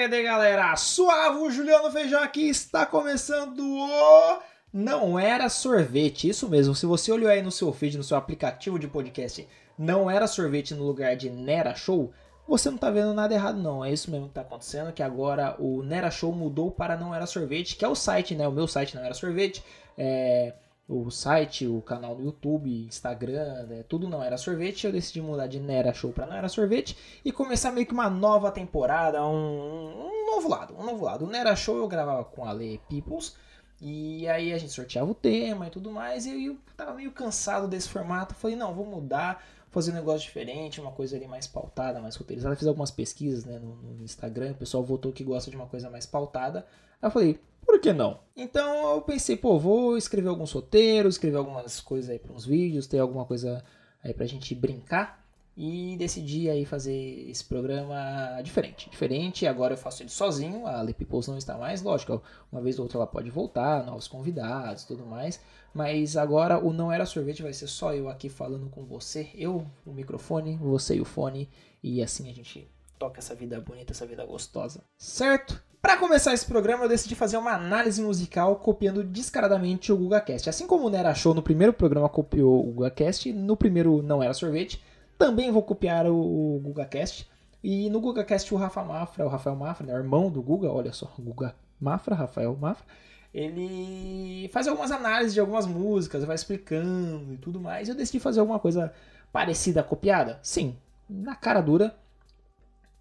aí, 0.00 0.22
galera? 0.22 0.74
Suave, 0.76 1.36
o 1.40 1.50
Juliano 1.50 1.90
Feijão 1.92 2.22
aqui 2.22 2.48
está 2.48 2.86
começando 2.86 3.60
o 3.60 4.38
Não 4.72 5.18
Era 5.18 5.50
Sorvete. 5.50 6.26
Isso 6.26 6.48
mesmo, 6.48 6.74
se 6.74 6.86
você 6.86 7.12
olhou 7.12 7.28
aí 7.28 7.42
no 7.42 7.50
seu 7.50 7.70
feed, 7.70 7.98
no 7.98 8.02
seu 8.02 8.16
aplicativo 8.16 8.78
de 8.78 8.88
podcast, 8.88 9.46
Não 9.78 10.10
Era 10.10 10.26
Sorvete 10.26 10.74
no 10.74 10.84
lugar 10.84 11.16
de 11.16 11.28
Nera 11.28 11.74
Show, 11.74 12.12
você 12.48 12.70
não 12.70 12.78
tá 12.78 12.90
vendo 12.90 13.12
nada 13.12 13.34
errado 13.34 13.58
não. 13.58 13.84
É 13.84 13.92
isso 13.92 14.10
mesmo 14.10 14.28
que 14.28 14.34
tá 14.34 14.40
acontecendo, 14.40 14.90
que 14.90 15.02
agora 15.02 15.54
o 15.58 15.82
Nera 15.82 16.10
Show 16.10 16.32
mudou 16.32 16.70
para 16.70 16.96
Não 16.96 17.14
Era 17.14 17.26
Sorvete, 17.26 17.76
que 17.76 17.84
é 17.84 17.88
o 17.88 17.94
site, 17.94 18.34
né? 18.34 18.48
O 18.48 18.52
meu 18.52 18.66
site 18.66 18.96
Não 18.96 19.04
Era 19.04 19.12
Sorvete. 19.12 19.62
É 19.98 20.54
o 20.90 21.08
site, 21.08 21.68
o 21.68 21.80
canal 21.80 22.16
no 22.16 22.24
YouTube, 22.24 22.68
Instagram, 22.86 23.64
né, 23.68 23.84
tudo 23.88 24.08
não 24.08 24.20
era 24.22 24.36
sorvete. 24.36 24.86
Eu 24.86 24.92
decidi 24.92 25.22
mudar 25.22 25.46
de 25.46 25.60
Nera 25.60 25.94
Show 25.94 26.12
para 26.12 26.26
não 26.26 26.34
era 26.34 26.48
sorvete 26.48 26.96
e 27.24 27.30
começar 27.30 27.70
meio 27.70 27.86
que 27.86 27.92
uma 27.92 28.10
nova 28.10 28.50
temporada, 28.50 29.24
um, 29.24 30.08
um 30.08 30.26
novo 30.34 30.48
lado, 30.48 30.74
um 30.76 30.84
novo 30.84 31.04
lado. 31.04 31.24
O 31.24 31.28
Nera 31.28 31.54
Show 31.54 31.76
eu 31.76 31.86
gravava 31.86 32.24
com 32.24 32.44
a 32.44 32.50
Lei 32.50 32.80
Peoples 32.88 33.36
e 33.80 34.28
aí 34.28 34.52
a 34.52 34.58
gente 34.58 34.72
sorteava 34.72 35.08
o 35.08 35.14
tema 35.14 35.68
e 35.68 35.70
tudo 35.70 35.92
mais. 35.92 36.26
E 36.26 36.46
eu 36.46 36.58
tava 36.76 36.92
meio 36.94 37.12
cansado 37.12 37.68
desse 37.68 37.88
formato. 37.88 38.34
Falei, 38.34 38.56
não, 38.56 38.74
vou 38.74 38.84
mudar, 38.84 39.44
fazer 39.70 39.92
um 39.92 39.94
negócio 39.94 40.22
diferente, 40.22 40.80
uma 40.80 40.90
coisa 40.90 41.16
ali 41.16 41.28
mais 41.28 41.46
pautada, 41.46 42.00
mais 42.00 42.16
roteirizada. 42.16 42.56
Fiz 42.56 42.66
algumas 42.66 42.90
pesquisas 42.90 43.44
né, 43.44 43.60
no, 43.60 43.76
no 43.76 44.02
Instagram, 44.02 44.50
o 44.50 44.56
pessoal 44.56 44.82
votou 44.82 45.12
que 45.12 45.22
gosta 45.22 45.52
de 45.52 45.56
uma 45.56 45.66
coisa 45.66 45.88
mais 45.88 46.04
pautada. 46.04 46.66
Aí 47.00 47.06
eu 47.06 47.12
falei, 47.12 47.40
por 47.70 47.78
que 47.78 47.92
não? 47.92 48.18
Então 48.36 48.94
eu 48.94 49.00
pensei, 49.00 49.36
pô, 49.36 49.56
vou 49.56 49.96
escrever 49.96 50.28
alguns 50.28 50.50
roteiros, 50.50 51.14
escrever 51.14 51.36
algumas 51.36 51.80
coisas 51.80 52.10
aí 52.10 52.18
para 52.18 52.32
uns 52.32 52.44
vídeos, 52.44 52.88
ter 52.88 52.98
alguma 52.98 53.24
coisa 53.24 53.62
aí 54.02 54.12
pra 54.12 54.26
gente 54.26 54.56
brincar 54.56 55.24
e 55.56 55.96
decidi 55.96 56.50
aí 56.50 56.64
fazer 56.64 57.30
esse 57.30 57.44
programa 57.44 58.40
diferente. 58.42 58.90
Diferente, 58.90 59.46
agora 59.46 59.74
eu 59.74 59.78
faço 59.78 60.02
ele 60.02 60.10
sozinho, 60.10 60.66
a 60.66 60.82
Le 60.82 60.92
Peoples 60.92 61.28
não 61.28 61.38
está 61.38 61.56
mais, 61.56 61.80
lógico, 61.80 62.20
uma 62.50 62.60
vez 62.60 62.76
ou 62.76 62.86
outra 62.86 62.98
ela 62.98 63.06
pode 63.06 63.30
voltar, 63.30 63.86
novos 63.86 64.08
convidados 64.08 64.82
tudo 64.82 65.06
mais, 65.06 65.40
mas 65.72 66.16
agora 66.16 66.58
o 66.58 66.72
Não 66.72 66.90
Era 66.90 67.06
Sorvete 67.06 67.42
vai 67.42 67.52
ser 67.52 67.68
só 67.68 67.94
eu 67.94 68.08
aqui 68.08 68.28
falando 68.28 68.68
com 68.68 68.84
você, 68.84 69.30
eu, 69.34 69.64
o 69.86 69.92
microfone, 69.92 70.56
você 70.56 70.96
e 70.96 71.00
o 71.00 71.04
fone, 71.04 71.48
e 71.80 72.02
assim 72.02 72.28
a 72.28 72.34
gente 72.34 72.68
toca 72.98 73.20
essa 73.20 73.34
vida 73.34 73.60
bonita, 73.60 73.92
essa 73.92 74.06
vida 74.06 74.26
gostosa, 74.26 74.82
certo? 74.98 75.69
Para 75.82 75.96
começar 75.96 76.34
esse 76.34 76.44
programa, 76.44 76.84
eu 76.84 76.88
decidi 76.90 77.14
fazer 77.14 77.38
uma 77.38 77.52
análise 77.52 78.02
musical 78.02 78.56
copiando 78.56 79.02
descaradamente 79.02 79.90
o 79.90 79.96
GugaCast. 79.96 80.50
Assim 80.50 80.66
como 80.66 80.86
o 80.86 80.90
Nera 80.90 81.14
Show 81.14 81.32
no 81.32 81.42
primeiro 81.42 81.72
programa 81.72 82.06
copiou 82.06 82.68
o 82.68 82.72
GugaCast, 82.72 83.32
no 83.32 83.56
primeiro 83.56 84.02
não 84.02 84.22
era 84.22 84.34
sorvete, 84.34 84.82
também 85.16 85.50
vou 85.50 85.62
copiar 85.62 86.06
o 86.06 86.60
GugaCast. 86.62 87.26
E 87.64 87.88
no 87.88 87.98
GugaCast 87.98 88.52
o 88.52 88.58
Rafa 88.58 88.84
Mafra, 88.84 89.24
o 89.24 89.28
Rafael 89.28 89.56
Mafra, 89.56 89.86
né, 89.86 89.94
o 89.94 89.96
irmão 89.96 90.30
do 90.30 90.42
Guga, 90.42 90.70
olha 90.70 90.92
só, 90.92 91.10
Guga 91.18 91.54
Mafra, 91.80 92.14
Rafael 92.14 92.54
Mafra, 92.60 92.84
ele 93.32 94.50
faz 94.52 94.68
algumas 94.68 94.90
análises 94.90 95.32
de 95.32 95.40
algumas 95.40 95.64
músicas, 95.66 96.24
vai 96.24 96.34
explicando 96.34 97.32
e 97.32 97.38
tudo 97.38 97.58
mais. 97.58 97.88
Eu 97.88 97.94
decidi 97.94 98.20
fazer 98.20 98.40
alguma 98.40 98.58
coisa 98.58 98.92
parecida, 99.32 99.82
copiada? 99.82 100.38
Sim, 100.42 100.76
na 101.08 101.34
cara 101.34 101.62
dura, 101.62 101.94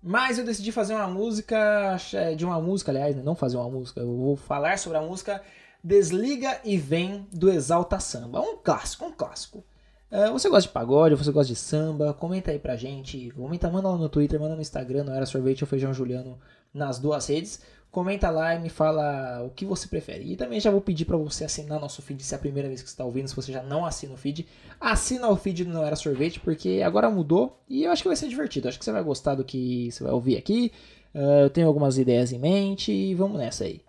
mas 0.02 0.38
eu 0.38 0.46
decidi 0.46 0.72
fazer 0.72 0.96
uma 0.96 1.08
música, 1.08 1.98
é, 2.14 2.36
de 2.36 2.46
uma 2.46 2.60
música, 2.60 2.92
aliás, 2.92 3.16
né, 3.16 3.22
não 3.24 3.36
fazer 3.36 3.58
uma 3.58 3.70
música, 3.70 4.00
eu 4.00 4.08
vou 4.08 4.36
falar 4.36 4.78
sobre 4.80 4.98
a 4.98 5.02
música 5.02 5.42
Desliga 5.84 6.60
e 6.64 6.78
Vem 6.78 7.28
do 7.32 7.50
Exalta 7.50 8.00
Samba. 8.00 8.42
Um 8.42 8.58
clássico, 8.58 9.06
um 9.06 9.12
clássico. 9.12 9.64
Uh, 10.12 10.32
você 10.34 10.50
gosta 10.50 10.68
de 10.68 10.74
pagode, 10.74 11.16
você 11.16 11.32
gosta 11.32 11.54
de 11.54 11.60
samba? 11.60 12.14
Comenta 12.14 12.52
aí 12.52 12.58
pra 12.58 12.76
gente. 12.76 13.30
Comenta, 13.32 13.70
manda 13.70 13.90
lá 13.90 13.98
no 13.98 14.10
Twitter, 14.10 14.40
manda 14.40 14.56
no 14.56 14.62
Instagram, 14.62 15.04
não 15.04 15.14
era 15.14 15.26
sorvete 15.26 15.64
ou 15.64 15.68
feijão 15.68 15.94
Juliano 15.94 16.40
nas 16.74 16.98
duas 16.98 17.28
redes. 17.28 17.62
Comenta 17.92 18.30
lá 18.30 18.54
e 18.54 18.60
me 18.60 18.70
fala 18.70 19.44
o 19.44 19.50
que 19.50 19.66
você 19.66 19.88
prefere. 19.88 20.32
E 20.32 20.36
também 20.36 20.60
já 20.60 20.70
vou 20.70 20.80
pedir 20.80 21.06
para 21.06 21.18
você 21.18 21.44
assinar 21.44 21.80
nosso 21.80 22.04
feed 22.04 22.22
se 22.22 22.36
é 22.36 22.38
a 22.38 22.40
primeira 22.40 22.68
vez 22.68 22.84
que 22.84 22.88
você 22.88 22.94
está 22.94 23.04
ouvindo. 23.04 23.28
Se 23.28 23.36
você 23.36 23.52
já 23.52 23.64
não 23.64 23.84
assina 23.84 24.14
o 24.14 24.18
feed, 24.18 24.48
assina 24.80 25.28
o 25.28 25.36
feed 25.36 25.66
do 25.66 25.74
Não 25.74 25.84
Era 25.84 25.96
Sorvete, 25.96 26.40
porque 26.40 26.82
agora 26.86 27.10
mudou 27.10 27.60
e 27.68 27.84
eu 27.84 27.92
acho 27.92 28.04
que 28.04 28.08
vai 28.08 28.16
ser 28.16 28.28
divertido. 28.28 28.68
Acho 28.68 28.78
que 28.78 28.86
você 28.86 28.92
vai 28.92 29.02
gostar 29.02 29.34
do 29.34 29.44
que 29.44 29.92
você 29.92 30.04
vai 30.04 30.14
ouvir 30.14 30.38
aqui. 30.38 30.72
Uh, 31.16 31.42
eu 31.42 31.50
tenho 31.50 31.66
algumas 31.66 31.98
ideias 31.98 32.32
em 32.32 32.38
mente 32.38 32.92
e 32.92 33.16
vamos 33.16 33.40
nessa 33.40 33.64
aí. 33.64 33.82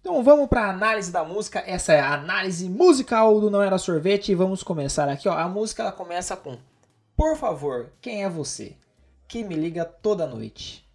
Então 0.00 0.22
vamos 0.22 0.48
para 0.48 0.66
a 0.66 0.70
análise 0.70 1.10
da 1.10 1.24
música. 1.24 1.62
Essa 1.66 1.92
é 1.92 2.00
a 2.00 2.14
análise 2.14 2.68
musical 2.68 3.40
do 3.40 3.50
Não 3.50 3.60
Era 3.60 3.76
Sorvete. 3.76 4.30
E 4.30 4.36
vamos 4.36 4.62
começar 4.62 5.08
aqui. 5.08 5.28
Ó. 5.28 5.32
A 5.32 5.48
música 5.48 5.82
ela 5.82 5.92
começa 5.92 6.36
com 6.36 6.56
Por 7.16 7.36
favor, 7.36 7.90
quem 8.00 8.22
é 8.22 8.28
você? 8.28 8.76
Que 9.26 9.42
me 9.42 9.56
liga 9.56 9.84
toda 9.84 10.28
noite. 10.28 10.87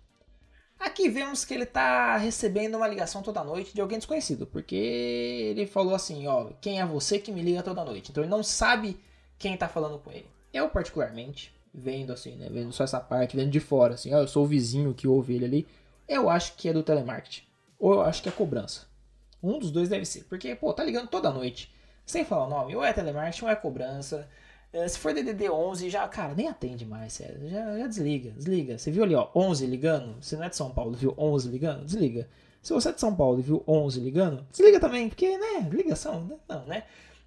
Aqui 0.84 1.08
vemos 1.08 1.46
que 1.46 1.54
ele 1.54 1.64
está 1.64 2.18
recebendo 2.18 2.76
uma 2.76 2.90
ligação 2.90 3.22
toda 3.24 3.42
noite 3.42 3.74
de 3.74 3.80
alguém 3.80 3.98
desconhecido, 3.98 4.46
porque 4.46 4.76
ele 4.76 5.66
falou 5.66 5.96
assim, 5.96 6.28
ó, 6.28 6.50
quem 6.60 6.82
é 6.82 6.86
você 6.86 7.18
que 7.18 7.32
me 7.32 7.42
liga 7.42 7.64
toda 7.64 7.86
noite? 7.86 8.12
Então 8.12 8.22
ele 8.22 8.30
não 8.30 8.44
sabe 8.44 9.00
quem 9.40 9.54
está 9.54 9.70
falando 9.70 9.98
com 10.00 10.12
ele. 10.12 10.28
Eu 10.54 10.68
particularmente, 10.68 11.56
vendo 11.74 12.12
assim, 12.12 12.36
né, 12.36 12.50
vendo 12.52 12.74
só 12.74 12.84
essa 12.84 13.00
parte, 13.00 13.38
vendo 13.38 13.50
de 13.50 13.62
fora, 13.62 13.94
assim, 13.94 14.14
ó, 14.14 14.20
eu 14.20 14.28
sou 14.28 14.44
o 14.44 14.48
vizinho 14.48 14.94
que 14.94 15.08
ouve 15.08 15.36
ele 15.36 15.46
ali, 15.46 15.68
eu 16.06 16.30
acho 16.30 16.54
que 16.58 16.68
é 16.68 16.74
do 16.74 16.84
telemarketing, 16.84 17.44
ou 17.80 17.94
eu 17.94 18.02
acho 18.02 18.22
que 18.22 18.28
é 18.28 18.34
cobrança. 18.34 18.86
Um 19.42 19.60
dos 19.60 19.72
dois 19.72 19.88
deve 19.88 20.04
ser, 20.06 20.26
porque, 20.26 20.54
pô, 20.54 20.74
tá 20.74 20.84
ligando 20.84 21.08
toda 21.08 21.32
noite, 21.32 21.74
sem 22.06 22.26
falar 22.26 22.46
o 22.46 22.50
nome, 22.50 22.76
ou 22.76 22.84
é 22.84 22.92
telemarketing 22.92 23.46
ou 23.46 23.52
é 23.52 23.56
cobrança, 23.56 24.28
se 24.88 24.98
for 24.98 25.14
DDD 25.14 25.50
11, 25.50 25.90
já, 25.90 26.08
cara, 26.08 26.34
nem 26.34 26.48
atende 26.48 26.86
mais, 26.86 27.14
sério. 27.14 27.48
Já, 27.48 27.78
já 27.78 27.88
desliga, 27.88 28.32
desliga. 28.32 28.78
Você 28.78 28.90
viu 28.92 29.04
ali, 29.04 29.14
ó, 29.14 29.30
11 29.36 29.66
ligando? 29.68 30.16
Você 30.22 30.36
não 30.36 30.44
é 30.44 30.50
de 30.50 30.56
São 30.56 30.72
Paulo, 30.72 30.94
viu 30.94 31.14
11 31.18 31.50
ligando? 31.50 31.86
Desliga. 31.86 32.28
Se 32.62 32.74
você 32.74 32.90
é 32.90 32.92
de 32.94 33.00
São 33.00 33.16
Paulo 33.16 33.40
e 33.40 33.44
viu 33.44 33.64
11 33.68 34.00
ligando, 34.00 34.46
desliga 34.50 34.80
também, 34.80 35.10
porque, 35.10 35.38
né, 35.38 35.70
ligação, 35.72 36.24
né? 36.26 36.38
não, 36.48 36.66
né? 36.66 36.84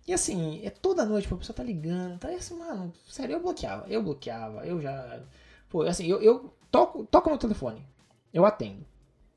E 0.07 0.13
assim, 0.13 0.61
é 0.65 0.71
toda 0.71 1.05
noite, 1.05 1.33
a 1.33 1.37
pessoa 1.37 1.55
tá 1.55 1.63
ligando, 1.63 2.19
tá 2.19 2.29
assim, 2.29 2.57
mano, 2.57 2.93
sério, 3.09 3.35
eu 3.35 3.41
bloqueava, 3.41 3.87
eu 3.89 4.03
bloqueava, 4.03 4.67
eu 4.67 4.81
já. 4.81 5.21
Pô, 5.69 5.83
assim, 5.83 6.07
eu, 6.07 6.23
eu 6.23 6.53
toco, 6.71 7.05
toco 7.07 7.29
no 7.29 7.39
telefone, 7.39 7.85
eu 8.33 8.45
atendo. 8.45 8.85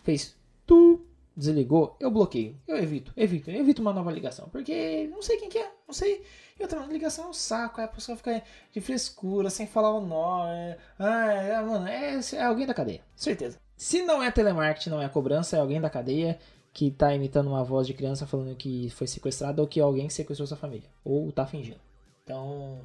Fez 0.03 0.36
tu, 0.66 0.99
desligou, 1.39 1.95
eu 2.00 2.11
bloqueio, 2.11 2.59
eu 2.67 2.77
evito, 2.77 3.13
evito, 3.16 3.50
eu 3.50 3.61
evito 3.61 3.81
uma 3.81 3.94
nova 3.94 4.11
ligação, 4.11 4.50
porque 4.50 5.07
não 5.07 5.22
sei 5.22 5.38
quem 5.38 5.50
que 5.50 5.57
é, 5.57 5.72
não 5.88 5.94
sei. 5.94 6.23
E 6.59 6.61
outra, 6.61 6.85
ligação 6.85 7.25
é 7.25 7.29
um 7.29 7.33
saco, 7.33 7.79
aí 7.79 7.85
a 7.85 7.89
pessoa 7.89 8.17
fica 8.17 8.44
de 8.72 8.81
frescura, 8.81 9.50
sem 9.50 9.66
falar 9.66 9.91
o 9.94 10.05
nome. 10.05 10.75
Ah, 11.00 11.31
é, 11.31 11.61
mano, 11.61 11.88
é, 11.88 12.19
é 12.33 12.44
alguém 12.44 12.67
da 12.67 12.73
cadeia, 12.73 13.01
certeza. 13.16 13.57
Se 13.77 14.03
não 14.03 14.22
é 14.22 14.29
telemarketing, 14.29 14.89
não 14.89 15.01
é 15.01 15.07
cobrança, 15.07 15.55
é 15.55 15.59
alguém 15.61 15.79
da 15.79 15.89
cadeia 15.89 16.38
que 16.73 16.91
tá 16.91 17.13
imitando 17.16 17.47
uma 17.47 17.63
voz 17.63 17.88
de 17.88 17.94
criança 17.94 18.27
falando 18.27 18.56
que 18.56 18.89
foi 18.89 19.07
sequestrado 19.07 19.61
ou 19.61 19.67
que 19.67 19.79
alguém 19.79 20.09
sequestrou 20.09 20.45
sua 20.45 20.57
família. 20.57 20.89
Ou 21.03 21.31
tá 21.31 21.45
fingindo. 21.45 21.79
Então, 22.23 22.81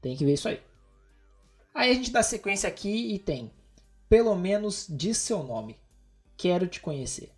tem 0.00 0.16
que 0.16 0.24
ver 0.24 0.32
isso 0.32 0.48
aí. 0.48 0.60
Aí 1.74 1.90
a 1.90 1.94
gente 1.94 2.10
dá 2.10 2.22
sequência 2.22 2.68
aqui 2.68 3.14
e 3.14 3.18
tem. 3.18 3.50
Pelo 4.08 4.34
menos 4.34 4.86
diz 4.88 5.18
seu 5.18 5.42
nome. 5.42 5.76
Quero 6.36 6.66
te 6.66 6.80
conhecer. 6.80 7.30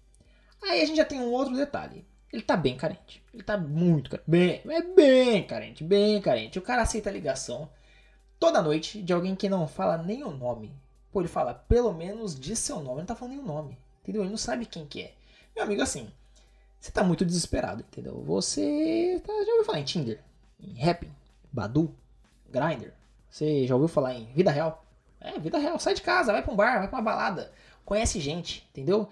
Aí 0.62 0.82
a 0.82 0.86
gente 0.86 0.96
já 0.96 1.04
tem 1.04 1.20
um 1.20 1.32
outro 1.32 1.54
detalhe. 1.54 2.06
Ele 2.32 2.42
tá 2.42 2.56
bem 2.56 2.76
carente. 2.76 3.22
Ele 3.32 3.42
tá 3.42 3.58
muito 3.58 4.10
carente. 4.10 4.30
Bem, 4.30 4.62
é 4.68 4.82
bem 4.82 5.46
carente, 5.46 5.84
bem 5.84 6.20
carente. 6.20 6.58
O 6.58 6.62
cara 6.62 6.82
aceita 6.82 7.10
a 7.10 7.12
ligação 7.12 7.68
toda 8.38 8.62
noite 8.62 9.02
de 9.02 9.12
alguém 9.12 9.36
que 9.36 9.48
não 9.48 9.68
fala 9.68 9.98
nem 9.98 10.24
o 10.24 10.30
nome. 10.30 10.72
Pô, 11.12 11.20
ele 11.20 11.28
fala, 11.28 11.54
pelo 11.54 11.92
menos 11.92 12.38
diz 12.38 12.58
seu 12.58 12.76
nome. 12.76 12.90
Ele 12.90 12.98
não 13.00 13.06
tá 13.06 13.14
falando 13.14 13.34
nem 13.34 13.44
o 13.44 13.46
nome. 13.46 13.78
Entendeu? 14.02 14.22
Ele 14.22 14.30
não 14.30 14.38
sabe 14.38 14.66
quem 14.66 14.86
que 14.86 15.02
é. 15.02 15.14
Meu 15.54 15.64
amigo, 15.64 15.82
assim, 15.82 16.10
você 16.80 16.90
tá 16.90 17.04
muito 17.04 17.24
desesperado, 17.24 17.82
entendeu? 17.82 18.22
Você 18.24 19.22
tá, 19.24 19.32
já 19.32 19.50
ouviu 19.50 19.64
falar 19.64 19.80
em 19.80 19.84
Tinder? 19.84 20.20
Em 20.58 20.88
Happn? 20.88 21.08
Badu? 21.52 21.94
Grindr? 22.50 22.92
Você 23.30 23.66
já 23.66 23.74
ouviu 23.74 23.88
falar 23.88 24.14
em 24.14 24.26
vida 24.32 24.50
real? 24.50 24.84
É, 25.20 25.38
vida 25.38 25.58
real. 25.58 25.78
Sai 25.78 25.94
de 25.94 26.02
casa, 26.02 26.32
vai 26.32 26.42
pra 26.42 26.52
um 26.52 26.56
bar, 26.56 26.80
vai 26.80 26.88
pra 26.88 26.98
uma 26.98 27.04
balada. 27.04 27.52
Conhece 27.84 28.18
gente, 28.18 28.66
entendeu? 28.70 29.08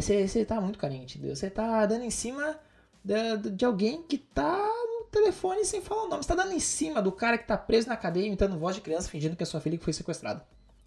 Você 0.00 0.40
é, 0.40 0.44
tá 0.46 0.58
muito 0.62 0.78
carente, 0.78 1.18
você 1.18 1.50
tá 1.50 1.84
dando 1.84 2.02
em 2.02 2.10
cima 2.10 2.58
de, 3.04 3.50
de, 3.50 3.64
alguém 3.66 4.02
que 4.02 4.16
tá 4.16 4.56
no 4.56 5.04
telefone 5.10 5.62
sem 5.62 5.82
falar 5.82 6.04
o 6.04 6.08
nome. 6.08 6.22
Você 6.22 6.28
tá 6.28 6.42
dando 6.42 6.54
em 6.54 6.60
cima 6.60 7.02
do 7.02 7.12
cara 7.12 7.36
que 7.36 7.46
tá 7.46 7.58
preso 7.58 7.86
na 7.86 7.96
cadeia 7.96 8.26
imitando 8.26 8.58
voz 8.58 8.76
de 8.76 8.80
criança, 8.80 9.10
fingindo 9.10 9.36
que 9.36 9.42
é 9.42 9.46
sua 9.46 9.60
filha 9.60 9.76
que 9.76 9.84
foi 9.84 9.92
sequestrada. 9.92 10.42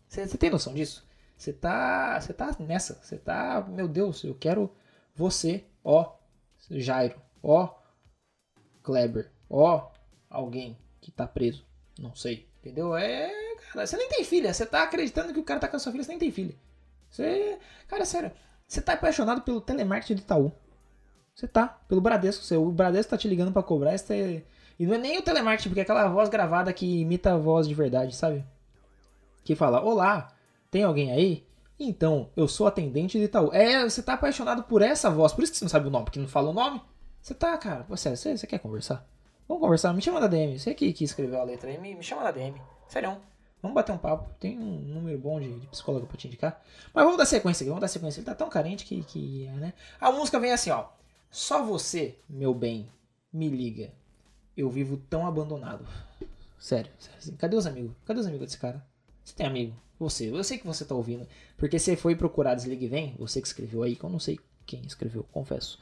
Você 0.08 0.36
tem 0.36 0.50
noção 0.50 0.74
disso? 0.74 1.08
Você 1.38 1.54
tá, 1.54 2.20
você 2.20 2.34
tá 2.34 2.56
nessa. 2.60 3.00
Você 3.04 3.18
tá, 3.18 3.64
meu 3.70 3.88
Deus, 3.88 4.24
eu 4.24 4.34
quero 4.34 4.72
você, 5.16 5.64
ó, 5.84 6.16
Jairo, 6.72 7.22
ó, 7.44 7.76
Kleber, 8.82 9.32
ó, 9.48 9.92
alguém 10.28 10.76
que 11.00 11.12
tá 11.12 11.28
preso. 11.28 11.64
Não 12.00 12.16
sei, 12.16 12.48
entendeu? 12.60 12.96
É, 12.96 13.32
cara, 13.72 13.86
você 13.86 13.96
nem 13.96 14.10
tem 14.10 14.24
filha. 14.24 14.52
Você 14.52 14.66
tá 14.66 14.82
acreditando 14.82 15.34
que 15.34 15.40
o 15.40 15.44
cara 15.44 15.60
tá 15.60 15.68
com 15.68 15.76
a 15.76 15.80
sua 15.80 15.92
filha, 15.92 16.04
você 16.04 16.10
nem 16.10 16.20
tem 16.20 16.32
filha. 16.32 16.56
Você, 17.12 17.60
cara, 17.88 18.06
sério. 18.06 18.32
Você 18.72 18.82
tá 18.82 18.94
apaixonado 18.94 19.42
pelo 19.42 19.60
telemarketing 19.60 20.16
de 20.16 20.22
Itaú. 20.22 20.50
Você 21.36 21.46
tá, 21.46 21.68
pelo 21.90 22.00
Bradesco. 22.00 22.42
Você, 22.42 22.56
o 22.56 22.72
Bradesco 22.72 23.10
tá 23.10 23.18
te 23.18 23.28
ligando 23.28 23.52
para 23.52 23.62
cobrar. 23.62 23.98
Você, 23.98 24.46
e 24.80 24.86
não 24.86 24.94
é 24.94 24.98
nem 24.98 25.18
o 25.18 25.22
telemarketing, 25.22 25.68
porque 25.68 25.82
é 25.82 25.84
aquela 25.84 26.08
voz 26.08 26.30
gravada 26.30 26.72
que 26.72 27.02
imita 27.02 27.34
a 27.34 27.38
voz 27.38 27.68
de 27.68 27.74
verdade, 27.74 28.16
sabe? 28.16 28.46
Que 29.44 29.56
fala, 29.56 29.84
olá, 29.84 30.34
tem 30.72 30.84
alguém 30.84 31.12
aí? 31.12 31.46
Então, 31.78 32.30
eu 32.34 32.48
sou 32.48 32.66
atendente 32.66 33.20
de 33.20 33.26
Itaú. 33.26 33.52
É, 33.52 33.84
você 33.84 34.02
tá 34.02 34.14
apaixonado 34.14 34.64
por 34.64 34.82
essa 34.82 35.10
voz, 35.10 35.34
por 35.34 35.44
isso 35.44 35.52
que 35.52 35.58
você 35.58 35.66
não 35.66 35.70
sabe 35.70 35.90
o 35.90 35.92
nome, 35.92 36.06
porque 36.06 36.20
não 36.20 36.28
fala 36.30 36.50
o 36.50 36.54
nome. 36.54 36.82
Você 37.22 37.34
tá, 37.34 37.58
cara, 37.58 37.86
você, 37.90 38.16
você, 38.16 38.38
você 38.38 38.48
quer 38.48 38.60
conversar? 38.60 39.06
Vamos 39.50 39.62
conversar, 39.62 39.92
me 39.92 40.02
chama 40.02 40.22
da 40.22 40.28
DM. 40.28 40.58
Você 40.58 40.74
que, 40.74 40.94
que 40.94 41.04
escreveu 41.04 41.42
a 41.42 41.44
letra 41.44 41.70
aí, 41.70 41.78
me, 41.78 41.94
me 41.94 42.04
chama 42.04 42.24
da 42.24 42.32
DM. 42.32 42.56
Sério. 42.88 43.18
Vamos 43.62 43.76
bater 43.76 43.92
um 43.92 43.98
papo. 43.98 44.34
Tem 44.40 44.58
um 44.58 44.80
número 44.80 45.18
bom 45.20 45.40
de, 45.40 45.60
de 45.60 45.68
psicólogo 45.68 46.08
pra 46.08 46.18
te 46.18 46.28
indicar. 46.28 46.64
Mas 46.94 47.04
vamos 47.04 47.18
dar 47.18 47.26
sequência 47.26 47.64
aqui, 47.64 47.70
vamos 47.70 47.82
dar 47.82 47.88
sequência. 47.88 48.20
Ele 48.20 48.26
tá 48.26 48.34
tão 48.34 48.50
carente 48.50 48.86
que, 48.86 49.04
que 49.04 49.48
né? 49.58 49.74
A 50.00 50.12
música 50.12 50.40
vem 50.40 50.52
assim, 50.52 50.72
ó. 50.72 50.88
Só 51.30 51.64
você, 51.64 52.18
meu 52.28 52.54
bem, 52.54 52.90
me 53.32 53.50
liga. 53.50 53.92
Eu 54.58 54.70
vivo 54.70 54.98
tão 55.10 55.26
abandonado. 55.26 55.86
Sério, 56.60 56.92
sério 57.00 57.18
assim, 57.18 57.36
cadê 57.36 57.56
os 57.56 57.66
amigos? 57.66 57.96
Cadê 58.06 58.20
os 58.20 58.28
amigos 58.28 58.48
desse 58.48 58.60
cara? 58.60 58.86
Você 59.24 59.34
tem 59.34 59.48
amigo? 59.48 59.76
Você, 59.98 60.30
eu 60.30 60.44
sei 60.44 60.58
que 60.58 60.66
você 60.66 60.84
tá 60.84 60.94
ouvindo. 60.94 61.28
Porque 61.58 61.80
você 61.80 61.96
foi 61.96 62.16
procurar 62.16 62.56
Desligue 62.56 62.88
Vem, 62.88 63.16
você 63.18 63.42
que 63.42 63.48
escreveu 63.48 63.84
aí, 63.84 63.96
que 63.96 64.04
eu 64.04 64.10
não 64.10 64.20
sei 64.20 64.40
quem 64.66 64.82
escreveu, 64.82 65.24
confesso. 65.32 65.80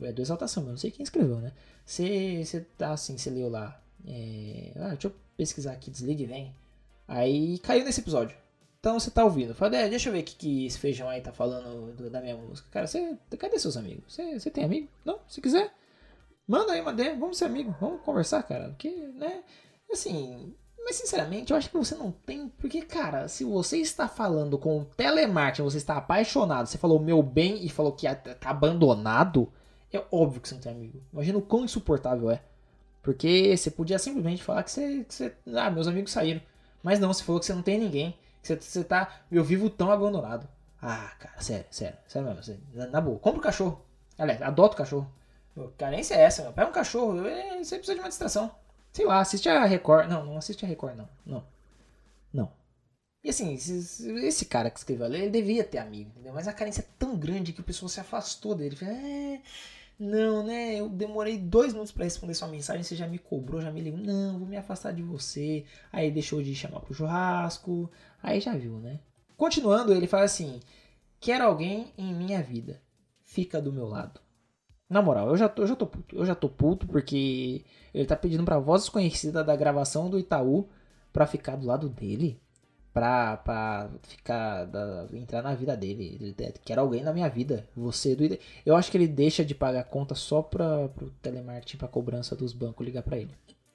É 0.00 0.12
do 0.12 0.22
Exaltação, 0.22 0.62
mas 0.62 0.68
eu 0.68 0.72
não 0.72 0.78
sei 0.78 0.90
quem 0.90 1.02
escreveu, 1.02 1.36
né? 1.36 1.52
Você, 1.84 2.44
você 2.44 2.60
tá 2.60 2.92
assim, 2.92 3.16
você 3.16 3.30
leu 3.30 3.48
lá. 3.48 3.82
É... 4.06 4.72
Ah, 4.76 4.88
deixa 4.88 5.08
eu 5.08 5.14
pesquisar 5.36 5.72
aqui, 5.72 5.90
Desligue 5.90 6.26
Vem. 6.26 6.54
Aí 7.08 7.58
caiu 7.60 7.84
nesse 7.84 8.00
episódio. 8.00 8.36
Então 8.78 9.00
você 9.00 9.10
tá 9.10 9.24
ouvindo. 9.24 9.54
Fala, 9.54 9.76
é, 9.76 9.88
deixa 9.88 10.10
eu 10.10 10.12
ver 10.12 10.20
o 10.20 10.24
que, 10.24 10.36
que 10.36 10.66
esse 10.66 10.78
feijão 10.78 11.08
aí 11.08 11.20
tá 11.22 11.32
falando 11.32 11.92
do, 11.94 12.10
da 12.10 12.20
minha 12.20 12.36
música. 12.36 12.68
Cara, 12.70 12.86
você. 12.86 13.16
Cadê 13.38 13.58
seus 13.58 13.76
amigos? 13.76 14.14
Você, 14.14 14.38
você 14.38 14.50
tem 14.50 14.64
amigo? 14.64 14.88
Não? 15.04 15.18
Se 15.26 15.40
quiser, 15.40 15.72
manda 16.46 16.72
aí 16.72 16.80
uma 16.80 16.92
DM, 16.92 17.18
vamos 17.18 17.38
ser 17.38 17.46
amigos, 17.46 17.74
vamos 17.80 18.02
conversar, 18.02 18.42
cara. 18.42 18.68
Porque, 18.68 18.90
né? 18.90 19.42
Assim. 19.90 20.54
Mas 20.84 20.96
sinceramente, 20.96 21.50
eu 21.50 21.56
acho 21.56 21.68
que 21.68 21.76
você 21.76 21.94
não 21.94 22.12
tem. 22.12 22.48
Porque, 22.48 22.82
cara, 22.82 23.26
se 23.26 23.42
você 23.42 23.78
está 23.78 24.06
falando 24.06 24.56
com 24.56 24.84
telemarketing, 24.96 25.62
você 25.62 25.76
está 25.76 25.96
apaixonado, 25.96 26.66
você 26.66 26.78
falou 26.78 27.00
meu 27.00 27.22
bem 27.22 27.64
e 27.64 27.68
falou 27.68 27.92
que 27.92 28.06
tá 28.08 28.50
abandonado, 28.50 29.52
é 29.92 30.02
óbvio 30.10 30.40
que 30.40 30.48
você 30.48 30.54
não 30.54 30.62
tem 30.62 30.72
amigo. 30.72 31.02
Imagina 31.12 31.38
o 31.38 31.42
quão 31.42 31.64
insuportável 31.64 32.30
é. 32.30 32.42
Porque 33.02 33.56
você 33.56 33.70
podia 33.70 33.98
simplesmente 33.98 34.42
falar 34.42 34.62
que 34.62 34.70
você, 34.70 35.04
que 35.04 35.14
você. 35.14 35.34
Ah, 35.54 35.70
meus 35.70 35.88
amigos 35.88 36.12
saíram. 36.12 36.40
Mas 36.82 36.98
não, 36.98 37.12
você 37.12 37.22
falou 37.22 37.40
que 37.40 37.46
você 37.46 37.54
não 37.54 37.62
tem 37.62 37.78
ninguém. 37.78 38.18
Que 38.42 38.48
você, 38.48 38.56
você 38.56 38.84
tá. 38.84 39.20
Eu 39.30 39.44
vivo 39.44 39.68
tão 39.70 39.90
abandonado. 39.90 40.48
Ah, 40.80 41.12
cara, 41.18 41.40
sério, 41.40 41.66
sério, 41.70 41.98
sério 42.06 42.28
mesmo. 42.28 42.42
Sério, 42.42 42.90
na 42.90 43.00
boa. 43.00 43.18
Compra 43.18 43.40
um 43.40 43.42
cachorro. 43.42 43.84
Aliás, 44.16 44.40
adota 44.42 44.74
o 44.74 44.78
cachorro. 44.78 45.12
Carência 45.76 46.14
é 46.14 46.22
essa, 46.22 46.42
meu. 46.42 46.52
Pega 46.52 46.68
um 46.68 46.72
cachorro. 46.72 47.26
É, 47.26 47.58
você 47.58 47.76
precisa 47.76 47.94
de 47.94 48.00
uma 48.00 48.08
distração. 48.08 48.54
Sei 48.92 49.04
lá, 49.04 49.20
assiste 49.20 49.48
a 49.48 49.64
Record. 49.64 50.08
Não, 50.08 50.24
não 50.24 50.36
assiste 50.36 50.64
a 50.64 50.68
Record, 50.68 50.96
não. 50.96 51.08
Não. 51.26 51.44
Não. 52.32 52.52
E 53.24 53.30
assim, 53.30 53.54
esse, 53.54 54.08
esse 54.24 54.44
cara 54.44 54.70
que 54.70 54.78
escreveu 54.78 55.06
ali, 55.06 55.18
ele 55.18 55.30
devia 55.30 55.64
ter 55.64 55.78
amigo, 55.78 56.10
entendeu? 56.10 56.32
Mas 56.32 56.46
a 56.46 56.52
carência 56.52 56.82
é 56.82 56.86
tão 56.98 57.16
grande 57.16 57.52
que 57.52 57.60
o 57.60 57.64
pessoal 57.64 57.88
se 57.88 58.00
afastou 58.00 58.54
dele. 58.54 58.76
É, 58.82 59.40
não, 59.98 60.44
né? 60.44 60.76
Eu 60.78 60.88
demorei 60.88 61.36
dois 61.36 61.72
minutos 61.72 61.90
para 61.90 62.04
responder 62.04 62.34
sua 62.34 62.46
mensagem, 62.46 62.84
você 62.84 62.94
já 62.94 63.08
me 63.08 63.18
cobrou, 63.18 63.60
já 63.60 63.70
me 63.70 63.80
ligou. 63.80 63.98
Não, 63.98 64.38
vou 64.38 64.46
me 64.46 64.56
afastar 64.56 64.92
de 64.92 65.02
você. 65.02 65.64
Aí 65.92 66.10
deixou 66.10 66.40
de 66.42 66.54
chamar 66.54 66.80
pro 66.80 66.94
churrasco. 66.94 67.90
Aí 68.22 68.40
já 68.40 68.54
viu, 68.56 68.78
né? 68.78 69.00
Continuando, 69.36 69.92
ele 69.92 70.06
fala 70.06 70.24
assim: 70.24 70.60
Quero 71.20 71.44
alguém 71.44 71.92
em 71.98 72.14
minha 72.14 72.40
vida. 72.42 72.80
Fica 73.24 73.60
do 73.60 73.72
meu 73.72 73.86
lado. 73.86 74.20
Na 74.88 75.02
moral, 75.02 75.28
eu 75.28 75.36
já 75.36 75.48
tô, 75.48 75.62
eu 75.62 75.66
já 75.66 75.76
tô 75.76 75.86
puto. 75.86 76.16
Eu 76.16 76.24
já 76.24 76.34
tô 76.34 76.48
puto 76.48 76.86
porque 76.86 77.64
ele 77.92 78.06
tá 78.06 78.16
pedindo 78.16 78.44
pra 78.44 78.58
voz 78.58 78.82
desconhecida 78.82 79.42
da 79.42 79.56
gravação 79.56 80.08
do 80.08 80.18
Itaú 80.18 80.68
pra 81.12 81.26
ficar 81.26 81.56
do 81.56 81.66
lado 81.66 81.88
dele 81.88 82.40
pra, 82.98 83.36
pra 83.36 83.90
ficar, 84.02 84.64
da, 84.64 85.06
entrar 85.12 85.40
na 85.40 85.54
vida 85.54 85.76
dele. 85.76 86.18
Ele 86.20 86.34
quer 86.64 86.78
alguém 86.80 87.04
na 87.04 87.12
minha 87.12 87.28
vida. 87.28 87.64
Você 87.76 88.16
do 88.16 88.36
Eu 88.66 88.74
acho 88.74 88.90
que 88.90 88.96
ele 88.96 89.06
deixa 89.06 89.44
de 89.44 89.54
pagar 89.54 89.84
conta 89.84 90.16
só 90.16 90.42
pra, 90.42 90.88
pro 90.88 91.10
telemarketing, 91.22 91.76
pra 91.76 91.86
cobrança 91.86 92.34
dos 92.34 92.52
bancos 92.52 92.84
ligar 92.84 93.04
pra 93.04 93.16
ele. 93.16 93.30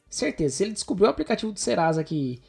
Certeza, 0.09 0.57
se 0.57 0.63
ele 0.63 0.73
descobriu 0.73 1.07
o 1.07 1.09
aplicativo 1.09 1.53
do 1.53 1.59
Serasa 1.59 2.03
que, 2.03 2.41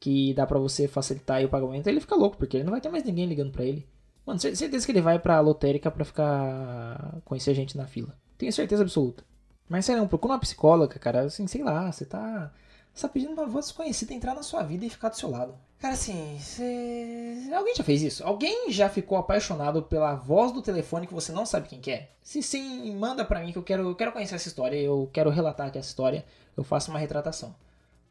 que 0.00 0.32
dá 0.32 0.46
pra 0.46 0.58
você 0.58 0.88
facilitar 0.88 1.44
o 1.44 1.48
pagamento, 1.48 1.88
ele 1.88 2.00
fica 2.00 2.16
louco, 2.16 2.38
porque 2.38 2.56
ele 2.56 2.64
não 2.64 2.72
vai 2.72 2.80
ter 2.80 2.88
mais 2.88 3.04
ninguém 3.04 3.26
ligando 3.26 3.52
pra 3.52 3.64
ele. 3.64 3.86
Mano, 4.24 4.40
certeza 4.40 4.86
que 4.86 4.92
ele 4.92 5.02
vai 5.02 5.18
pra 5.18 5.38
lotérica 5.40 5.90
pra 5.90 6.06
ficar. 6.06 7.20
conhecer 7.24 7.52
gente 7.52 7.76
na 7.76 7.86
fila. 7.86 8.16
Tenho 8.38 8.52
certeza 8.52 8.82
absoluta. 8.82 9.22
Mas 9.68 9.84
sério, 9.84 10.08
procura 10.08 10.32
uma 10.34 10.40
psicóloga, 10.40 10.98
cara. 10.98 11.22
Assim, 11.24 11.46
sei 11.46 11.62
lá, 11.62 11.92
você 11.92 12.06
tá. 12.06 12.50
Você 12.94 13.08
tá 13.08 13.12
pedindo 13.12 13.32
uma 13.32 13.46
voz 13.46 13.66
desconhecida 13.66 14.14
entrar 14.14 14.36
na 14.36 14.42
sua 14.44 14.62
vida 14.62 14.86
e 14.86 14.90
ficar 14.90 15.08
do 15.08 15.16
seu 15.16 15.28
lado. 15.28 15.58
Cara, 15.80 15.94
assim, 15.94 16.38
cê... 16.38 17.50
alguém 17.52 17.74
já 17.74 17.82
fez 17.82 18.02
isso? 18.02 18.24
Alguém 18.24 18.70
já 18.70 18.88
ficou 18.88 19.18
apaixonado 19.18 19.82
pela 19.82 20.14
voz 20.14 20.52
do 20.52 20.62
telefone 20.62 21.06
que 21.06 21.12
você 21.12 21.32
não 21.32 21.44
sabe 21.44 21.68
quem 21.68 21.80
que 21.80 21.90
é? 21.90 22.10
Se 22.22 22.40
sim, 22.40 22.94
manda 22.94 23.24
pra 23.24 23.40
mim 23.40 23.50
que 23.50 23.58
eu 23.58 23.64
quero, 23.64 23.82
eu 23.88 23.96
quero 23.96 24.12
conhecer 24.12 24.36
essa 24.36 24.46
história, 24.46 24.76
eu 24.76 25.10
quero 25.12 25.28
relatar 25.28 25.66
aqui 25.66 25.76
essa 25.76 25.88
história, 25.88 26.24
eu 26.56 26.62
faço 26.62 26.90
uma 26.90 27.00
retratação. 27.00 27.54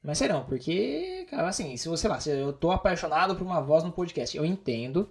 Mas 0.04 0.18
serão, 0.18 0.44
porque, 0.44 1.26
cara, 1.30 1.48
assim, 1.48 1.78
se 1.78 1.88
você 1.88 2.10
lá, 2.10 2.20
se 2.20 2.30
eu 2.30 2.52
tô 2.52 2.70
apaixonado 2.70 3.38
por 3.38 3.46
uma 3.46 3.62
voz 3.62 3.86
no 3.86 3.92
podcast, 3.92 4.36
eu 4.36 4.46
entendo, 4.46 5.10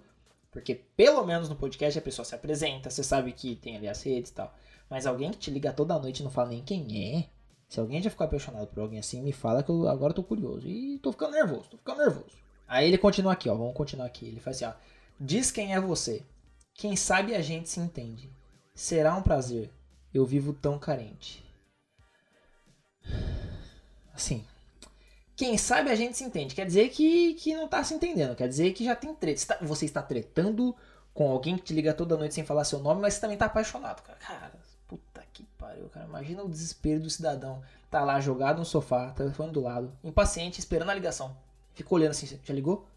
porque 0.51 0.75
pelo 0.95 1.25
menos 1.25 1.49
no 1.49 1.55
podcast 1.55 1.97
a 1.97 2.01
pessoa 2.01 2.23
se 2.23 2.35
apresenta, 2.35 2.91
você 2.91 3.03
sabe 3.03 3.31
que 3.31 3.55
tem 3.55 3.75
ali 3.75 3.89
as 3.89 4.03
redes 4.03 4.29
e 4.29 4.35
tal. 4.35 4.53
Mas 4.87 5.07
alguém 5.07 5.31
que 5.31 5.39
te 5.39 5.49
liga 5.49 5.73
toda 5.73 5.97
noite 5.97 6.19
e 6.19 6.23
não 6.23 6.29
fala 6.29 6.49
nem 6.49 6.61
quem 6.61 7.17
é, 7.17 7.25
se 7.73 7.79
alguém 7.79 8.03
já 8.03 8.11
ficou 8.11 8.23
apaixonado 8.23 8.67
por 8.67 8.81
alguém 8.81 8.99
assim, 8.99 9.19
me 9.23 9.31
fala 9.31 9.63
que 9.63 9.71
eu 9.71 9.87
agora 9.87 10.13
tô 10.13 10.21
curioso. 10.21 10.67
E 10.67 10.99
tô 10.99 11.11
ficando 11.11 11.31
nervoso, 11.31 11.71
tô 11.71 11.77
ficando 11.77 12.03
nervoso. 12.03 12.37
Aí 12.67 12.87
ele 12.87 12.99
continua 12.99 13.33
aqui, 13.33 13.49
ó. 13.49 13.55
Vamos 13.55 13.73
continuar 13.73 14.05
aqui. 14.05 14.27
Ele 14.27 14.39
faz 14.39 14.61
assim, 14.61 14.65
ó. 14.65 14.79
Diz 15.19 15.49
quem 15.49 15.73
é 15.73 15.81
você. 15.81 16.23
Quem 16.75 16.95
sabe 16.95 17.33
a 17.33 17.41
gente 17.41 17.67
se 17.67 17.79
entende. 17.79 18.31
Será 18.75 19.15
um 19.15 19.23
prazer. 19.23 19.71
Eu 20.13 20.23
vivo 20.23 20.53
tão 20.53 20.77
carente. 20.77 21.43
Assim. 24.13 24.45
Quem 25.35 25.57
sabe 25.57 25.89
a 25.89 25.95
gente 25.95 26.15
se 26.15 26.23
entende. 26.23 26.53
Quer 26.53 26.67
dizer 26.67 26.89
que, 26.89 27.33
que 27.33 27.55
não 27.55 27.67
tá 27.67 27.83
se 27.83 27.95
entendendo. 27.95 28.35
Quer 28.35 28.47
dizer 28.47 28.71
que 28.73 28.85
já 28.85 28.95
tem 28.95 29.15
treta. 29.15 29.57
Você, 29.63 29.85
tá, 29.85 29.85
está 29.87 30.01
tretando 30.03 30.75
com 31.11 31.31
alguém 31.31 31.57
que 31.57 31.63
te 31.63 31.73
liga 31.73 31.91
toda 31.91 32.17
noite 32.17 32.35
sem 32.35 32.45
falar 32.45 32.65
seu 32.65 32.77
nome, 32.77 33.01
mas 33.01 33.15
você 33.15 33.21
também 33.21 33.35
tá 33.35 33.47
apaixonado, 33.47 34.03
cara. 34.03 34.53
Que 35.33 35.43
pariu, 35.57 35.89
cara. 35.89 36.05
Imagina 36.05 36.43
o 36.43 36.49
desespero 36.49 37.01
do 37.01 37.09
cidadão. 37.09 37.61
Tá 37.89 38.03
lá 38.03 38.19
jogado 38.19 38.59
no 38.59 38.65
sofá, 38.65 39.09
telefone 39.11 39.51
do 39.51 39.61
lado, 39.61 39.91
impaciente, 40.03 40.59
esperando 40.59 40.91
a 40.91 40.93
ligação. 40.93 41.35
Fica 41.73 41.93
olhando 41.93 42.11
assim, 42.11 42.39
já 42.43 42.53
ligou? 42.53 42.87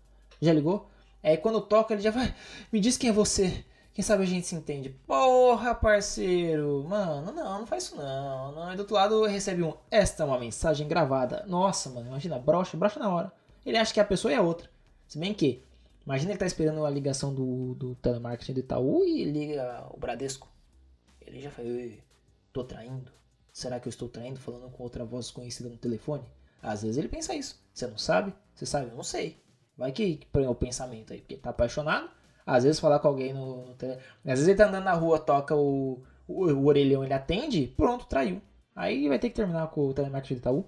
Já 0.40 0.52
ligou? 0.52 0.88
Aí 1.22 1.36
quando 1.36 1.60
toca, 1.60 1.94
ele 1.94 2.02
já 2.02 2.10
vai. 2.10 2.34
Me 2.70 2.78
diz 2.78 2.96
quem 2.96 3.10
é 3.10 3.12
você. 3.12 3.64
Quem 3.96 4.04
sabe 4.04 4.24
a 4.24 4.26
gente 4.26 4.46
se 4.46 4.54
entende. 4.54 4.90
Porra, 5.06 5.74
parceiro. 5.74 6.84
Mano, 6.86 7.32
não, 7.32 7.60
não 7.60 7.66
faz 7.66 7.84
isso 7.84 7.96
não. 7.96 8.52
não. 8.52 8.72
E 8.72 8.76
do 8.76 8.80
outro 8.80 8.94
lado 8.94 9.24
recebe 9.24 9.62
um. 9.62 9.72
Esta 9.90 10.22
é 10.22 10.26
uma 10.26 10.38
mensagem 10.38 10.86
gravada. 10.86 11.44
Nossa, 11.46 11.88
mano, 11.88 12.08
imagina, 12.08 12.38
brocha, 12.38 12.76
brocha 12.76 13.00
na 13.00 13.08
hora. 13.08 13.32
Ele 13.64 13.78
acha 13.78 13.94
que 13.94 14.00
a 14.00 14.04
pessoa 14.04 14.32
é 14.32 14.36
a 14.36 14.42
outra. 14.42 14.68
Se 15.08 15.18
bem 15.18 15.32
que, 15.32 15.62
imagina 16.04 16.32
ele 16.32 16.38
tá 16.38 16.44
esperando 16.44 16.84
a 16.84 16.90
ligação 16.90 17.32
do, 17.32 17.74
do 17.74 17.94
telemarketing 17.96 18.52
do 18.52 18.60
Itaú 18.60 19.02
e 19.02 19.24
liga 19.24 19.86
o 19.90 19.98
Bradesco. 19.98 20.46
Ele 21.26 21.40
já 21.40 21.50
fala, 21.50 21.68
tô 22.56 22.64
traindo? 22.64 23.12
Será 23.52 23.78
que 23.78 23.86
eu 23.86 23.90
estou 23.90 24.08
traindo 24.08 24.40
falando 24.40 24.70
com 24.70 24.82
outra 24.82 25.04
voz 25.04 25.26
desconhecida 25.26 25.68
no 25.68 25.76
telefone? 25.76 26.24
Às 26.62 26.82
vezes 26.82 26.96
ele 26.96 27.08
pensa 27.08 27.34
isso. 27.34 27.62
Você 27.72 27.86
não 27.86 27.98
sabe? 27.98 28.32
Você 28.54 28.64
sabe? 28.64 28.90
Eu 28.90 28.96
não 28.96 29.02
sei. 29.02 29.42
Vai 29.76 29.92
que 29.92 30.26
põe 30.32 30.46
o 30.46 30.54
pensamento 30.54 31.12
aí, 31.12 31.20
porque 31.20 31.34
ele 31.34 31.42
tá 31.42 31.50
apaixonado. 31.50 32.10
Às 32.46 32.64
vezes 32.64 32.80
falar 32.80 32.98
com 32.98 33.08
alguém 33.08 33.34
no, 33.34 33.66
no 33.66 33.74
tele... 33.74 33.94
Às 33.94 34.38
vezes 34.38 34.48
ele 34.48 34.56
tá 34.56 34.68
andando 34.68 34.84
na 34.84 34.94
rua, 34.94 35.18
toca 35.18 35.54
o, 35.54 36.02
o, 36.26 36.46
o, 36.46 36.66
orelhão, 36.66 37.04
ele 37.04 37.12
atende, 37.12 37.66
pronto, 37.76 38.06
traiu. 38.06 38.40
Aí 38.74 39.06
vai 39.08 39.18
ter 39.18 39.28
que 39.28 39.36
terminar 39.36 39.68
com 39.68 39.86
o 39.88 39.92
telemarketing 39.92 40.34
do 40.34 40.38
Itaú. 40.38 40.66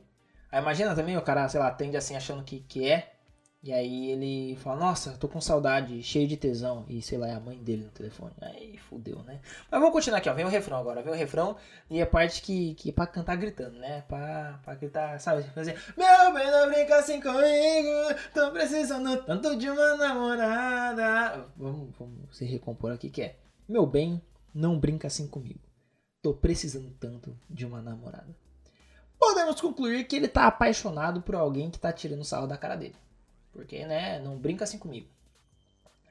Aí 0.52 0.60
imagina 0.60 0.94
também 0.94 1.16
o 1.16 1.22
cara, 1.22 1.48
sei 1.48 1.60
lá, 1.60 1.68
atende 1.68 1.96
assim 1.96 2.16
achando 2.16 2.44
que, 2.44 2.60
que 2.60 2.86
é. 2.86 3.14
E 3.60 3.72
aí 3.72 4.12
ele 4.12 4.56
fala, 4.56 4.78
nossa, 4.78 5.16
tô 5.18 5.26
com 5.26 5.40
saudade, 5.40 6.00
cheio 6.02 6.28
de 6.28 6.36
tesão. 6.36 6.84
E 6.88 7.02
sei 7.02 7.18
lá, 7.18 7.26
é 7.26 7.34
a 7.34 7.40
mãe 7.40 7.58
dele 7.58 7.84
no 7.84 7.90
telefone. 7.90 8.32
Aí 8.40 8.78
fudeu, 8.78 9.20
né? 9.24 9.40
Mas 9.68 9.80
vamos 9.80 9.92
continuar 9.92 10.18
aqui, 10.18 10.28
ó. 10.28 10.34
Vem 10.34 10.44
o 10.44 10.48
refrão 10.48 10.78
agora, 10.78 11.02
vem 11.02 11.12
o 11.12 11.16
refrão. 11.16 11.56
E 11.90 12.00
a 12.00 12.06
parte 12.06 12.40
que, 12.40 12.74
que 12.74 12.90
é 12.90 12.92
pra 12.92 13.06
cantar 13.06 13.36
gritando, 13.36 13.76
né? 13.78 14.02
Pra, 14.02 14.60
pra 14.64 14.74
gritar, 14.76 15.18
sabe? 15.18 15.42
Fazer, 15.50 15.76
meu 15.96 16.32
bem, 16.32 16.50
não 16.50 16.70
brinca 16.70 16.98
assim 16.98 17.20
comigo. 17.20 18.14
Tô 18.32 18.52
precisando 18.52 19.24
tanto 19.24 19.56
de 19.56 19.68
uma 19.68 19.96
namorada. 19.96 21.48
Vamos, 21.56 21.96
vamos 21.98 22.36
se 22.36 22.44
recompor 22.44 22.92
aqui 22.92 23.10
que 23.10 23.22
é. 23.22 23.36
Meu 23.68 23.84
bem, 23.86 24.22
não 24.54 24.78
brinca 24.78 25.08
assim 25.08 25.26
comigo. 25.26 25.60
Tô 26.22 26.32
precisando 26.32 26.90
tanto 27.00 27.36
de 27.50 27.66
uma 27.66 27.82
namorada. 27.82 28.36
Podemos 29.18 29.60
concluir 29.60 30.04
que 30.04 30.14
ele 30.14 30.28
tá 30.28 30.46
apaixonado 30.46 31.22
por 31.22 31.34
alguém 31.34 31.70
que 31.70 31.78
tá 31.78 31.92
tirando 31.92 32.24
sarro 32.24 32.46
da 32.46 32.56
cara 32.56 32.76
dele. 32.76 32.94
Porque, 33.52 33.84
né, 33.86 34.18
não 34.20 34.36
brinca 34.36 34.64
assim 34.64 34.78
comigo. 34.78 35.08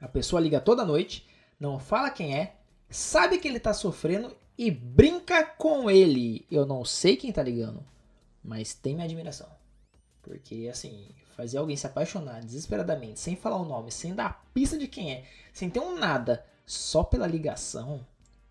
A 0.00 0.08
pessoa 0.08 0.40
liga 0.40 0.60
toda 0.60 0.84
noite, 0.84 1.26
não 1.58 1.78
fala 1.78 2.10
quem 2.10 2.36
é, 2.36 2.56
sabe 2.88 3.38
que 3.38 3.48
ele 3.48 3.58
tá 3.58 3.74
sofrendo 3.74 4.34
e 4.56 4.70
brinca 4.70 5.44
com 5.44 5.90
ele. 5.90 6.46
Eu 6.50 6.66
não 6.66 6.84
sei 6.84 7.16
quem 7.16 7.32
tá 7.32 7.42
ligando, 7.42 7.84
mas 8.42 8.74
tem 8.74 8.94
minha 8.94 9.06
admiração. 9.06 9.48
Porque, 10.22 10.68
assim, 10.70 11.08
fazer 11.36 11.58
alguém 11.58 11.76
se 11.76 11.86
apaixonar 11.86 12.40
desesperadamente, 12.40 13.20
sem 13.20 13.36
falar 13.36 13.56
o 13.56 13.64
nome, 13.64 13.90
sem 13.90 14.14
dar 14.14 14.26
a 14.26 14.52
pista 14.52 14.76
de 14.76 14.86
quem 14.86 15.12
é, 15.12 15.24
sem 15.52 15.70
ter 15.70 15.80
um 15.80 15.98
nada, 15.98 16.44
só 16.66 17.02
pela 17.02 17.26
ligação, 17.26 18.04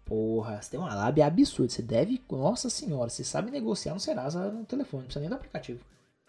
porra, 0.04 0.62
você 0.62 0.72
tem 0.72 0.80
uma 0.80 0.96
lábia 0.96 1.26
absurda. 1.26 1.72
Você 1.72 1.82
deve, 1.82 2.22
nossa 2.32 2.70
senhora, 2.70 3.10
você 3.10 3.24
sabe 3.24 3.52
negociar 3.52 3.94
no 3.94 4.00
Serasa 4.00 4.50
no 4.50 4.66
telefone, 4.66 5.02
não 5.02 5.08
precisa 5.08 5.20
nem 5.20 5.30
do 5.30 5.36
aplicativo. 5.36 5.82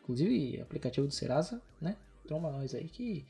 Inclusive, 0.03 0.61
aplicativo 0.61 1.07
do 1.07 1.15
Serasa, 1.15 1.63
né? 1.81 1.97
Tromba 2.29 2.53
nós 2.53 2.75
aí 2.75 2.85
que 2.89 3.27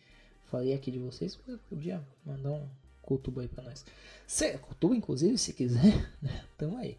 falei 0.47 0.75
aqui 0.75 0.91
de 0.91 0.99
vocês, 0.99 1.39
podia 1.69 2.03
mandar 2.27 2.51
um 2.51 2.69
cultuba 3.01 3.43
aí 3.43 3.49
pra 3.49 3.63
nós. 3.63 3.85
Se, 4.27 4.59
cultuba, 4.59 4.97
inclusive, 4.97 5.39
se 5.39 5.53
quiser, 5.53 6.11
né? 6.21 6.43
Tamo 6.59 6.77
aí. 6.79 6.99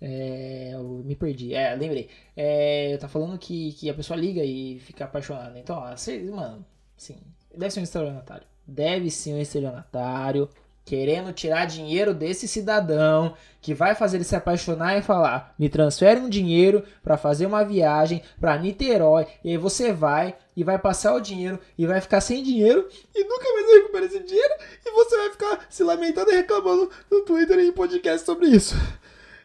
É, 0.00 0.70
eu 0.74 1.02
me 1.04 1.14
perdi. 1.14 1.54
É, 1.54 1.74
lembrei. 1.76 2.10
É, 2.36 2.98
tá 2.98 3.08
falando 3.08 3.38
que, 3.38 3.72
que 3.74 3.88
a 3.88 3.94
pessoa 3.94 4.18
liga 4.18 4.44
e 4.44 4.80
fica 4.80 5.04
apaixonada. 5.04 5.56
Então, 5.56 5.78
ó, 5.78 5.96
você, 5.96 6.20
mano, 6.24 6.66
sim. 6.96 7.16
Deve 7.56 7.70
ser 7.70 7.80
um 7.80 7.84
estelionatário. 7.84 8.46
Deve 8.66 9.08
ser 9.08 9.32
um 9.32 9.40
estelionatário 9.40 10.50
querendo 10.86 11.32
tirar 11.32 11.66
dinheiro 11.66 12.14
desse 12.14 12.46
cidadão 12.46 13.34
que 13.60 13.74
vai 13.74 13.96
fazer 13.96 14.18
ele 14.18 14.24
se 14.24 14.36
apaixonar 14.36 14.96
e 14.96 15.02
falar: 15.02 15.52
"Me 15.58 15.68
transfere 15.68 16.20
um 16.20 16.28
dinheiro 16.28 16.84
para 17.02 17.18
fazer 17.18 17.44
uma 17.44 17.64
viagem 17.64 18.22
para 18.40 18.56
Niterói". 18.56 19.26
E 19.44 19.50
aí 19.50 19.56
você 19.56 19.92
vai 19.92 20.36
e 20.56 20.62
vai 20.62 20.78
passar 20.78 21.14
o 21.14 21.20
dinheiro 21.20 21.58
e 21.76 21.84
vai 21.86 22.00
ficar 22.00 22.20
sem 22.20 22.42
dinheiro 22.42 22.88
e 23.14 23.24
nunca 23.24 23.52
mais 23.52 23.72
recupera 23.72 24.06
esse 24.06 24.20
dinheiro 24.20 24.54
e 24.86 24.90
você 24.92 25.16
vai 25.16 25.30
ficar 25.30 25.66
se 25.68 25.82
lamentando 25.82 26.30
e 26.30 26.36
reclamando 26.36 26.88
no 27.10 27.22
Twitter 27.22 27.58
e 27.58 27.66
em 27.66 27.72
podcast 27.72 28.24
sobre 28.24 28.46
isso. 28.46 28.76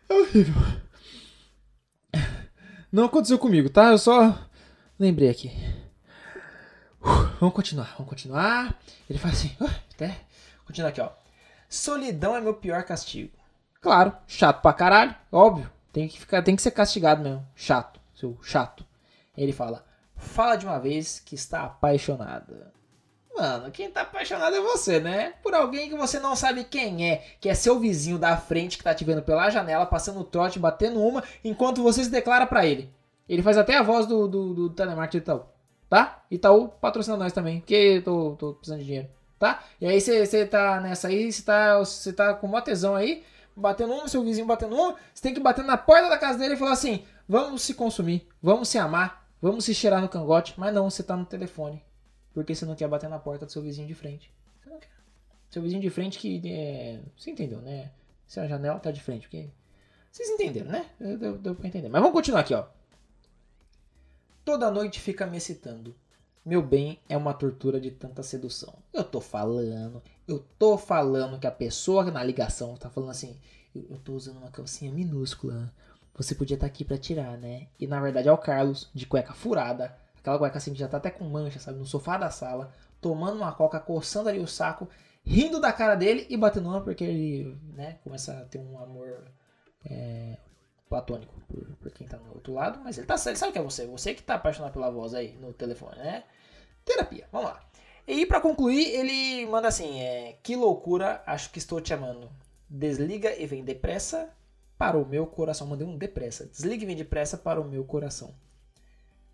É 0.08 0.14
horrível. 0.14 0.54
Não 2.92 3.06
aconteceu 3.06 3.40
comigo, 3.40 3.70
tá? 3.70 3.90
Eu 3.90 3.98
só 3.98 4.38
lembrei 5.00 5.30
aqui. 5.30 5.52
vamos 7.40 7.56
continuar, 7.56 7.96
vamos 7.98 8.10
continuar. 8.10 8.80
Ele 9.10 9.18
fala 9.18 9.34
assim, 9.34 9.56
até 9.92 10.20
continuar 10.66 10.90
aqui, 10.90 11.02
ó. 11.02 11.21
Solidão 11.72 12.36
é 12.36 12.42
meu 12.42 12.54
pior 12.54 12.84
castigo. 12.84 13.32
Claro, 13.80 14.12
chato 14.28 14.62
pra 14.62 14.74
caralho, 14.74 15.16
óbvio. 15.32 15.72
Tem 15.94 16.06
que 16.06 16.20
ficar, 16.20 16.42
tem 16.42 16.54
que 16.54 16.62
ser 16.62 16.72
castigado 16.72 17.24
mesmo. 17.24 17.48
Chato, 17.56 17.98
seu 18.14 18.38
chato. 18.42 18.86
Ele 19.38 19.54
fala: 19.54 19.86
"Fala 20.18 20.58
de 20.58 20.66
uma 20.66 20.78
vez 20.82 21.22
que 21.22 21.34
está 21.34 21.64
apaixonada". 21.64 22.74
Mano, 23.34 23.72
quem 23.72 23.90
tá 23.90 24.02
apaixonado 24.02 24.54
é 24.54 24.60
você, 24.60 25.00
né? 25.00 25.36
Por 25.42 25.56
alguém 25.56 25.88
que 25.88 25.96
você 25.96 26.20
não 26.20 26.36
sabe 26.36 26.66
quem 26.66 27.10
é, 27.10 27.24
que 27.40 27.48
é 27.48 27.54
seu 27.54 27.80
vizinho 27.80 28.20
da 28.20 28.36
frente 28.36 28.78
que 28.78 28.84
tá 28.84 28.94
te 28.94 29.06
vendo 29.06 29.22
pela 29.22 29.50
janela, 29.50 29.86
passando 29.86 30.20
o 30.20 30.26
trote, 30.26 30.60
batendo 30.60 31.02
uma, 31.02 31.24
enquanto 31.42 31.82
você 31.82 32.04
se 32.04 32.10
declara 32.10 32.46
para 32.46 32.66
ele. 32.66 32.94
Ele 33.30 33.42
faz 33.42 33.58
até 33.58 33.78
a 33.78 33.82
voz 33.82 34.06
do, 34.06 34.28
do, 34.28 34.54
do 34.54 34.70
telemarketing 34.72 35.20
Itaú, 35.20 35.44
tá? 35.90 36.22
Itaú 36.30 36.68
patrocina 36.68 37.16
nós 37.16 37.32
também, 37.32 37.62
porque 37.62 38.02
tô, 38.04 38.36
tô 38.36 38.56
precisando 38.56 38.80
de 38.80 38.86
dinheiro, 38.86 39.10
tá? 39.42 39.64
E 39.80 39.86
aí 39.86 40.00
você 40.00 40.46
tá 40.46 40.80
nessa 40.80 41.10
aí, 41.10 41.32
você 41.32 41.42
tá, 41.42 41.78
você 41.80 42.14
tá 42.14 42.34
com 42.34 42.48
uma 42.48 42.62
tesão 42.62 42.96
aí, 42.96 43.24
batendo 43.56 43.94
uma, 43.94 44.08
seu 44.08 44.24
vizinho 44.24 44.48
batendo 44.48 44.76
uma, 44.76 44.96
você 45.14 45.22
tem 45.22 45.34
que 45.34 45.40
bater 45.40 45.66
na 45.66 45.78
porta 45.78 46.08
da 46.08 46.18
casa 46.18 46.40
dele 46.40 46.54
e 46.54 46.58
falar 46.58 46.72
assim, 46.72 47.04
vamos 47.28 47.62
se 47.62 47.74
consumir, 47.74 48.28
vamos 48.42 48.70
se 48.70 48.78
amar, 48.78 49.28
vamos 49.42 49.66
se 49.66 49.74
cheirar 49.74 50.02
no 50.02 50.08
cangote, 50.08 50.54
mas 50.58 50.74
não, 50.74 50.90
você 50.90 51.04
tá 51.04 51.18
no 51.18 51.26
telefone 51.26 51.84
porque 52.34 52.56
você 52.56 52.66
não 52.66 52.76
quer 52.76 52.88
bater 52.88 53.10
na 53.10 53.20
porta 53.20 53.46
do 53.46 53.52
seu 53.52 53.62
vizinho 53.62 53.88
de 53.88 53.94
frente. 53.94 54.34
Você 54.62 54.70
não 54.70 54.80
quer. 54.80 54.90
Seu 55.50 55.62
vizinho 55.62 55.82
de 55.82 55.90
frente 55.90 56.18
que. 56.18 56.42
É, 56.46 57.02
você 57.18 57.32
entendeu, 57.32 57.62
né? 57.62 57.92
Se 58.28 58.40
a 58.40 58.48
janela 58.48 58.80
tá 58.80 58.92
de 58.92 59.02
frente, 59.02 59.24
porque. 59.24 59.50
Vocês 60.12 60.30
entenderam, 60.30 60.72
né? 60.72 60.90
Deu, 61.00 61.38
deu 61.38 61.56
pra 61.56 61.68
entender. 61.68 61.90
Mas 61.90 62.02
vamos 62.02 62.16
continuar 62.16 62.42
aqui, 62.42 62.54
ó. 62.54 62.66
Toda 64.44 64.72
noite 64.72 65.00
fica 65.00 65.26
me 65.26 65.38
excitando. 65.38 65.96
Meu 66.46 66.62
bem 66.62 67.00
é 67.08 67.16
uma 67.16 67.34
tortura 67.34 67.80
de 67.80 67.92
tanta 67.92 68.24
sedução. 68.24 68.74
Eu 68.94 69.04
tô 69.04 69.22
falando, 69.22 70.02
eu 70.28 70.40
tô 70.58 70.78
falando 70.78 71.40
que 71.40 71.48
a 71.48 71.52
pessoa 71.52 72.04
na 72.10 72.24
ligação 72.24 72.76
tá 72.76 72.90
falando 72.90 73.12
assim: 73.12 73.38
eu, 73.76 73.86
eu 73.92 73.98
tô 74.00 74.14
usando 74.14 74.38
uma 74.38 74.52
calcinha 74.52 74.92
minúscula. 74.92 75.74
Você 76.16 76.36
podia 76.36 76.56
estar 76.56 76.68
tá 76.68 76.72
aqui 76.72 76.84
para 76.84 76.98
tirar, 76.98 77.38
né? 77.38 77.68
E 77.80 77.88
na 77.88 78.02
verdade 78.02 78.28
é 78.28 78.32
o 78.32 78.38
Carlos, 78.38 78.90
de 78.94 79.06
cueca 79.06 79.34
furada, 79.34 79.96
Aquela 80.22 80.38
cueca 80.38 80.58
assim 80.58 80.72
que 80.72 80.80
já 80.80 80.88
tá 80.88 80.98
até 80.98 81.10
com 81.10 81.26
mancha, 81.26 81.60
sabe? 81.60 81.80
No 81.80 81.86
sofá 81.86 82.16
da 82.16 82.30
sala, 82.30 82.72
tomando 83.02 83.38
uma 83.38 83.52
coca, 83.52 83.80
coçando 83.80 84.30
ali 84.30 84.40
o 84.40 84.48
saco, 84.48 84.88
rindo 85.26 85.60
da 85.60 85.74
cara 85.74 85.96
dele 85.96 86.28
e 86.30 86.38
batendo 86.38 86.70
uma 86.70 86.82
porque 86.82 87.04
ele, 87.04 87.58
né, 87.74 87.98
começa 88.04 88.34
a 88.34 88.46
ter 88.46 88.60
um 88.60 88.80
amor 88.80 89.32
é, 89.84 90.38
platônico 90.92 91.34
por, 91.48 91.66
por, 91.78 91.92
quem 91.92 92.06
tá 92.06 92.18
no 92.18 92.34
outro 92.34 92.54
lado. 92.54 92.82
Mas 92.84 92.98
ele 92.98 93.08
tá 93.08 93.16
ele 93.26 93.38
sabe 93.38 93.54
que 93.54 93.58
é 93.58 93.64
você, 93.64 93.88
você 93.88 94.14
que 94.14 94.22
tá 94.22 94.36
apaixonado 94.36 94.74
pela 94.74 94.92
voz 94.92 95.14
aí 95.14 95.38
no 95.40 95.54
telefone, 95.54 95.98
né? 95.98 96.26
Terapia, 96.84 97.30
vamos 97.32 97.50
lá. 97.50 97.64
E 98.06 98.26
para 98.26 98.42
concluir, 98.42 98.90
ele 98.90 99.46
manda 99.46 99.70
assim: 99.70 100.02
é, 100.02 100.38
Que 100.44 100.54
loucura, 100.58 101.24
acho 101.26 101.50
que 101.50 101.60
estou 101.60 101.80
te 101.80 101.94
amando. 101.94 102.30
Desliga 102.70 103.34
e 103.42 103.46
vem 103.46 103.64
depressa 103.64 104.30
para 104.78 104.98
o 104.98 105.06
meu 105.06 105.26
coração. 105.26 105.68
Mandei 105.68 105.88
um 105.88 105.98
depressa. 105.98 106.46
Desliga 106.46 106.84
e 106.84 106.88
vem 106.88 106.96
depressa 106.96 107.38
para 107.38 107.62
o 107.62 107.66
meu 107.66 107.86
coração. 107.86 108.34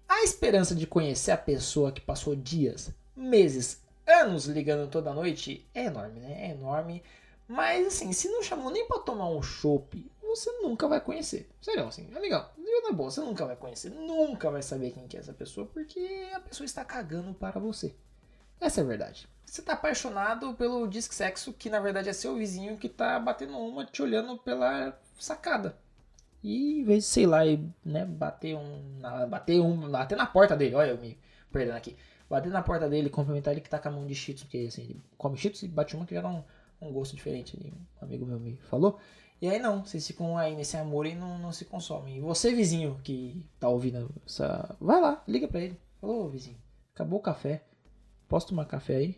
A 0.07 0.23
esperança 0.23 0.75
de 0.75 0.85
conhecer 0.85 1.31
a 1.31 1.37
pessoa 1.37 1.91
que 1.91 2.01
passou 2.01 2.35
dias, 2.35 2.91
meses, 3.15 3.81
anos 4.05 4.45
ligando 4.45 4.89
toda 4.89 5.13
noite 5.13 5.67
é 5.73 5.85
enorme, 5.85 6.19
né? 6.19 6.47
É 6.47 6.51
enorme. 6.51 7.01
Mas 7.47 7.87
assim, 7.87 8.11
se 8.11 8.27
não 8.27 8.43
chamou 8.43 8.69
nem 8.69 8.87
para 8.87 8.99
tomar 8.99 9.29
um 9.29 9.41
chopp, 9.41 10.05
você 10.27 10.51
nunca 10.61 10.87
vai 10.87 11.01
conhecer. 11.01 11.49
Sério, 11.61 11.87
assim, 11.87 12.09
amigão, 12.15 12.45
na 12.87 12.93
boa, 12.93 13.11
você 13.11 13.21
nunca 13.21 13.45
vai 13.45 13.55
conhecer, 13.55 13.89
nunca 13.89 14.49
vai 14.49 14.61
saber 14.61 14.91
quem 14.91 15.07
que 15.07 15.17
é 15.17 15.19
essa 15.19 15.33
pessoa, 15.33 15.67
porque 15.67 16.29
a 16.33 16.39
pessoa 16.39 16.65
está 16.65 16.83
cagando 16.83 17.33
para 17.33 17.59
você. 17.59 17.95
Essa 18.59 18.81
é 18.81 18.83
a 18.83 18.87
verdade. 18.87 19.27
Você 19.45 19.61
está 19.61 19.73
apaixonado 19.73 20.53
pelo 20.55 20.87
disque 20.87 21.13
sexo, 21.13 21.53
que 21.53 21.69
na 21.69 21.79
verdade 21.79 22.09
é 22.09 22.13
seu 22.13 22.35
vizinho 22.35 22.77
que 22.77 22.87
está 22.87 23.19
batendo 23.19 23.57
uma, 23.57 23.85
te 23.85 24.01
olhando 24.01 24.37
pela 24.37 24.99
sacada. 25.19 25.77
E 26.43 26.81
em 26.81 26.83
vez 26.83 27.03
de, 27.03 27.09
sei 27.09 27.25
lá, 27.25 27.39
né, 27.83 28.05
bater 28.05 28.55
um. 28.55 28.99
Bater 29.29 29.59
um. 29.59 29.89
Bater 29.89 30.17
na 30.17 30.25
porta 30.25 30.55
dele, 30.55 30.75
olha 30.75 30.91
eu 30.91 30.97
me 30.97 31.17
perdendo 31.51 31.75
aqui. 31.75 31.95
Bater 32.29 32.51
na 32.51 32.61
porta 32.61 32.89
dele, 32.89 33.09
cumprimentar 33.09 33.53
ele 33.53 33.61
que 33.61 33.69
tá 33.69 33.79
com 33.79 33.89
a 33.89 33.91
mão 33.91 34.05
de 34.05 34.15
cheetos, 34.15 34.43
porque 34.43 34.65
assim, 34.67 34.83
ele 34.83 35.01
come 35.17 35.37
cheetos 35.37 35.63
e 35.63 35.67
bate 35.67 35.95
uma 35.95 36.05
que 36.05 36.13
já 36.13 36.21
dá 36.21 36.29
um, 36.29 36.43
um 36.81 36.91
gosto 36.91 37.15
diferente. 37.15 37.57
Ali, 37.57 37.73
um 37.73 38.05
amigo 38.05 38.25
meu 38.25 38.39
me 38.39 38.57
falou. 38.57 38.99
E 39.41 39.47
aí 39.47 39.59
não, 39.59 39.85
vocês 39.85 40.05
ficam 40.05 40.37
aí 40.37 40.55
nesse 40.55 40.77
amor 40.77 41.05
e 41.05 41.13
não, 41.13 41.37
não 41.37 41.51
se 41.51 41.65
consomem. 41.65 42.17
E 42.17 42.19
você, 42.19 42.53
vizinho, 42.53 42.99
que 43.03 43.45
tá 43.59 43.69
ouvindo 43.69 44.09
essa. 44.25 44.75
Vai 44.79 44.99
lá, 44.99 45.23
liga 45.27 45.47
pra 45.47 45.61
ele. 45.61 45.79
Ô 46.01 46.27
vizinho, 46.27 46.57
acabou 46.93 47.19
o 47.19 47.21
café. 47.21 47.63
Posso 48.27 48.47
tomar 48.47 48.65
café 48.65 48.95
aí? 48.95 49.15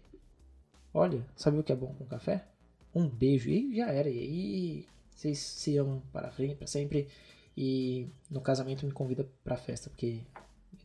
Olha, 0.93 1.25
sabe 1.35 1.57
o 1.57 1.63
que 1.63 1.71
é 1.71 1.75
bom 1.75 1.93
com 1.93 2.05
café? 2.05 2.45
Um 2.93 3.07
beijo 3.07 3.49
e 3.49 3.75
já 3.75 3.91
era. 3.91 4.09
E 4.09 4.19
aí 4.19 4.85
vocês 5.15 5.39
se 5.39 5.77
amam 5.77 6.01
para 6.11 6.31
frente, 6.31 6.55
para 6.55 6.67
sempre. 6.67 7.07
E 7.55 8.07
no 8.29 8.41
casamento 8.41 8.85
me 8.85 8.91
convida 8.91 9.29
pra 9.43 9.57
festa, 9.57 9.89
porque 9.89 10.21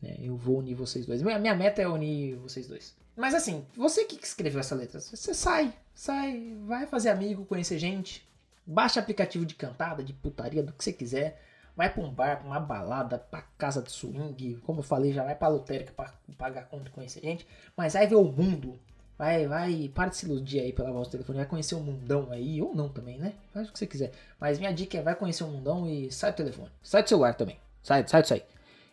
né, 0.01 0.15
eu 0.19 0.35
vou 0.35 0.59
unir 0.59 0.75
vocês 0.75 1.05
dois. 1.05 1.21
Minha, 1.21 1.39
minha 1.39 1.55
meta 1.55 1.81
é 1.81 1.87
unir 1.87 2.35
vocês 2.37 2.67
dois. 2.67 2.95
Mas 3.15 3.33
assim, 3.33 3.65
você 3.75 4.03
que 4.03 4.21
escreveu 4.21 4.59
essa 4.59 4.75
letra, 4.75 4.99
você 4.99 5.33
sai, 5.33 5.73
sai, 5.93 6.53
vai 6.65 6.85
fazer 6.85 7.09
amigo, 7.09 7.45
conhecer 7.45 7.79
gente, 7.79 8.27
baixa 8.65 8.99
aplicativo 8.99 9.45
de 9.45 9.55
cantada, 9.55 10.03
de 10.03 10.13
putaria, 10.13 10.63
do 10.63 10.73
que 10.73 10.83
você 10.83 10.93
quiser. 10.93 11.41
Vai 11.75 11.93
pra 11.93 12.01
um 12.01 12.09
bar, 12.09 12.37
pra 12.37 12.47
uma 12.47 12.59
balada, 12.59 13.17
pra 13.17 13.41
casa 13.57 13.81
de 13.81 13.91
swing, 13.91 14.55
como 14.65 14.79
eu 14.79 14.83
falei, 14.83 15.11
já 15.11 15.23
vai 15.23 15.35
pra 15.35 15.49
lotérica 15.49 15.91
pra 15.93 16.13
pagar 16.37 16.69
conta 16.69 16.87
e 16.87 16.91
conhecer 16.91 17.21
gente. 17.21 17.45
Mas 17.75 17.93
vai 17.93 18.07
ver 18.07 18.15
o 18.15 18.23
mundo, 18.23 18.79
Vai, 19.17 19.47
vai, 19.47 19.89
para 19.95 20.09
de 20.09 20.17
se 20.17 20.25
iludir 20.25 20.59
aí 20.59 20.73
pela 20.73 20.91
voz 20.91 21.07
do 21.07 21.11
telefone, 21.11 21.37
vai 21.37 21.47
conhecer 21.47 21.73
o 21.75 21.79
mundão 21.79 22.29
aí, 22.31 22.61
ou 22.61 22.75
não 22.75 22.89
também, 22.89 23.17
né? 23.17 23.33
Faz 23.53 23.69
o 23.69 23.71
que 23.71 23.79
você 23.79 23.87
quiser. 23.87 24.11
Mas 24.39 24.59
minha 24.59 24.73
dica 24.73 24.97
é 24.97 25.01
vai 25.01 25.15
conhecer 25.15 25.45
o 25.45 25.47
mundão 25.47 25.89
e 25.89 26.11
sai 26.11 26.33
do 26.33 26.35
telefone. 26.35 26.69
Sai 26.83 27.01
do 27.01 27.07
celular 27.07 27.33
também. 27.33 27.57
Sai, 27.81 28.05
sai, 28.05 28.25
sai. 28.25 28.43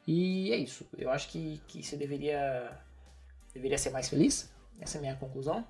E 0.06 0.52
é 0.52 0.56
isso. 0.56 0.86
Eu 0.96 1.10
acho 1.10 1.28
que, 1.28 1.60
que 1.66 1.82
você 1.82 1.96
deveria, 1.96 2.78
deveria 3.52 3.76
ser 3.76 3.90
mais 3.90 4.08
feliz. 4.08 4.48
Essa 4.80 4.96
é 4.96 5.00
a 5.00 5.02
minha 5.02 5.16
conclusão. 5.16 5.66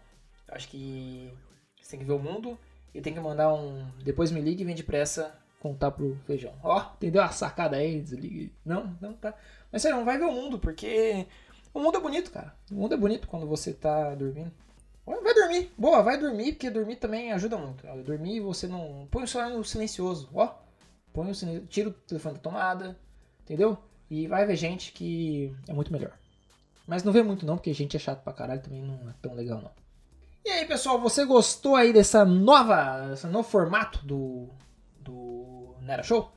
Eu 0.47 0.54
acho 0.54 0.68
que 0.68 1.32
você 1.80 1.92
tem 1.92 2.00
que 2.00 2.06
ver 2.06 2.12
o 2.12 2.18
mundo 2.18 2.59
e 2.95 3.01
tem 3.01 3.15
que 3.15 3.21
mandar 3.21 3.53
um. 3.55 3.87
Depois 4.05 4.31
me 4.31 4.41
ligue 4.41 4.63
e 4.63 4.67
vem 4.67 4.75
depressa 4.75 5.35
contar 5.61 5.93
pro 5.93 6.19
feijão. 6.27 6.53
Ó, 6.63 6.85
entendeu 6.97 7.23
a 7.23 7.29
sacada 7.31 7.77
aí? 7.77 8.01
Desligue. 8.01 8.53
Não, 8.65 8.97
não 9.01 9.15
tá. 9.15 9.35
Mas 9.71 9.83
você 9.83 9.91
não 9.91 10.05
vai 10.05 10.19
ver 10.19 10.25
o 10.25 10.33
mundo, 10.33 10.59
porque 10.59 11.27
o 11.73 11.81
mundo 11.81 11.97
é 11.97 12.01
bonito, 12.01 12.31
cara. 12.31 12.55
O 12.71 12.75
mundo 12.75 12.95
é 12.95 12.97
bonito 12.97 13.29
quando 13.29 13.47
você 13.47 13.73
tá 13.73 14.15
dormindo. 14.15 14.53
Vai 15.07 15.35
dormir. 15.35 15.73
Boa, 15.77 16.03
vai 16.03 16.19
dormir, 16.19 16.53
porque 16.53 16.71
dormir 16.71 16.97
também 16.97 17.33
ajuda 17.33 17.57
muito. 17.57 17.87
Dormir 18.05 18.41
você 18.41 18.67
não. 18.67 19.07
Põe 19.11 19.25
o 19.25 19.29
celular 19.29 19.51
no 19.51 19.65
silencioso, 19.65 20.29
ó. 20.35 20.55
Põe 21.13 21.31
o 21.31 21.35
silencioso. 21.35 21.69
Tira 21.69 21.89
o 21.89 21.93
telefone 21.93 22.35
da 22.35 22.41
tomada. 22.41 22.99
Entendeu? 23.43 23.79
E 24.11 24.27
vai 24.27 24.47
ver 24.47 24.57
gente 24.57 24.93
que 24.93 25.55
é 25.67 25.73
muito 25.73 25.93
melhor. 25.93 26.13
Mas 26.87 27.03
não 27.03 27.13
vê 27.13 27.23
muito 27.23 27.47
não, 27.47 27.57
porque 27.57 27.73
gente 27.73 27.97
é 27.97 28.01
chato 28.01 28.23
pra 28.23 28.33
caralho 28.33 28.61
também 28.61 28.83
não 28.83 29.09
é 29.09 29.15
tão 29.23 29.35
legal 29.35 29.61
não. 29.61 29.71
E 30.45 30.51
aí, 30.51 30.67
pessoal, 30.67 31.01
você 31.01 31.25
gostou 31.25 31.77
aí 31.77 31.93
dessa 31.93 32.25
nova, 32.25 33.11
esse 33.13 33.27
novo 33.29 33.49
formato 33.49 34.05
do 34.05 34.49
do 34.99 35.77
Nera 35.81 36.03
Show? 36.03 36.33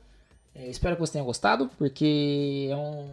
É, 0.54 0.68
espero 0.68 0.94
que 0.94 1.00
você 1.00 1.14
tenha 1.14 1.24
gostado, 1.24 1.68
porque 1.76 2.68
é 2.70 2.76
um 2.76 3.08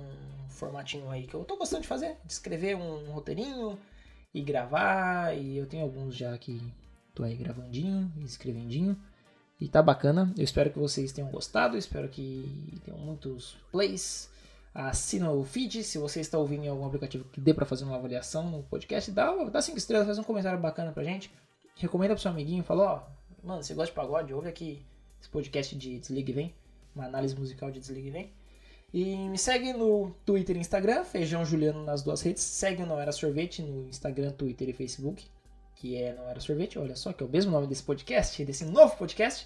formatinho 0.49 1.09
aí 1.09 1.25
que 1.25 1.33
eu 1.33 1.43
tô 1.45 1.57
gostando 1.57 1.81
de 1.81 1.87
fazer, 1.87 2.17
de 2.23 2.31
escrever 2.31 2.75
um, 2.75 3.09
um 3.09 3.11
roteirinho 3.11 3.77
e 4.33 4.41
gravar, 4.41 5.35
e 5.35 5.57
eu 5.57 5.65
tenho 5.65 5.83
alguns 5.83 6.15
já 6.15 6.37
que 6.37 6.61
tô 7.13 7.23
aí 7.23 7.35
gravandinho, 7.35 8.11
escrevendinho. 8.23 8.95
E 9.59 9.67
tá 9.67 9.81
bacana. 9.81 10.31
Eu 10.37 10.43
espero 10.43 10.69
que 10.69 10.79
vocês 10.79 11.11
tenham 11.11 11.29
gostado. 11.31 11.77
espero 11.77 12.07
que 12.09 12.79
tenham 12.83 12.99
muitos 12.99 13.57
plays. 13.71 14.29
Assina 14.73 15.31
o 15.31 15.43
feed. 15.43 15.83
Se 15.83 15.97
você 15.97 16.19
está 16.19 16.37
ouvindo 16.37 16.63
em 16.63 16.67
algum 16.67 16.85
aplicativo 16.85 17.25
que 17.25 17.39
dê 17.39 17.53
para 17.53 17.65
fazer 17.65 17.83
uma 17.83 17.95
avaliação 17.95 18.49
no 18.49 18.63
podcast, 18.63 19.11
dá, 19.11 19.31
dá 19.45 19.61
cinco 19.61 19.77
estrelas, 19.77 20.05
faz 20.05 20.17
um 20.17 20.23
comentário 20.23 20.59
bacana 20.59 20.91
pra 20.91 21.03
gente. 21.03 21.31
Recomenda 21.75 22.13
pro 22.13 22.21
seu 22.21 22.31
amiguinho. 22.31 22.63
Fala, 22.63 22.83
ó, 22.83 23.03
mano, 23.43 23.63
você 23.63 23.73
gosta 23.73 23.91
de 23.91 23.95
pagode? 23.95 24.33
Ouve 24.33 24.49
aqui 24.49 24.85
esse 25.19 25.29
podcast 25.29 25.75
de 25.75 25.99
Desligue 25.99 26.33
Vem. 26.33 26.55
Uma 26.95 27.05
análise 27.05 27.35
musical 27.35 27.71
de 27.71 27.79
Desligue 27.79 28.11
Vem. 28.11 28.33
E 28.93 29.27
me 29.29 29.37
segue 29.37 29.73
no 29.73 30.11
Twitter 30.25 30.55
e 30.55 30.59
Instagram, 30.59 31.03
Feijão 31.03 31.43
Juliano 31.43 31.83
nas 31.83 32.03
duas 32.03 32.21
redes. 32.21 32.43
Segue 32.43 32.83
o 32.83 32.85
Não 32.85 32.99
Era 32.99 33.11
Sorvete 33.11 33.61
no 33.61 33.87
Instagram, 33.89 34.31
Twitter 34.31 34.69
e 34.69 34.73
Facebook 34.73 35.25
que 35.83 36.01
é 36.01 36.13
Não 36.13 36.29
Era 36.29 36.39
Sorvete, 36.39 36.79
olha 36.79 36.95
só, 36.95 37.11
que 37.11 37.21
é 37.21 37.25
o 37.25 37.29
mesmo 37.29 37.51
nome 37.51 37.67
desse 37.67 37.83
podcast, 37.83 38.45
desse 38.45 38.63
novo 38.63 38.95
podcast. 38.95 39.45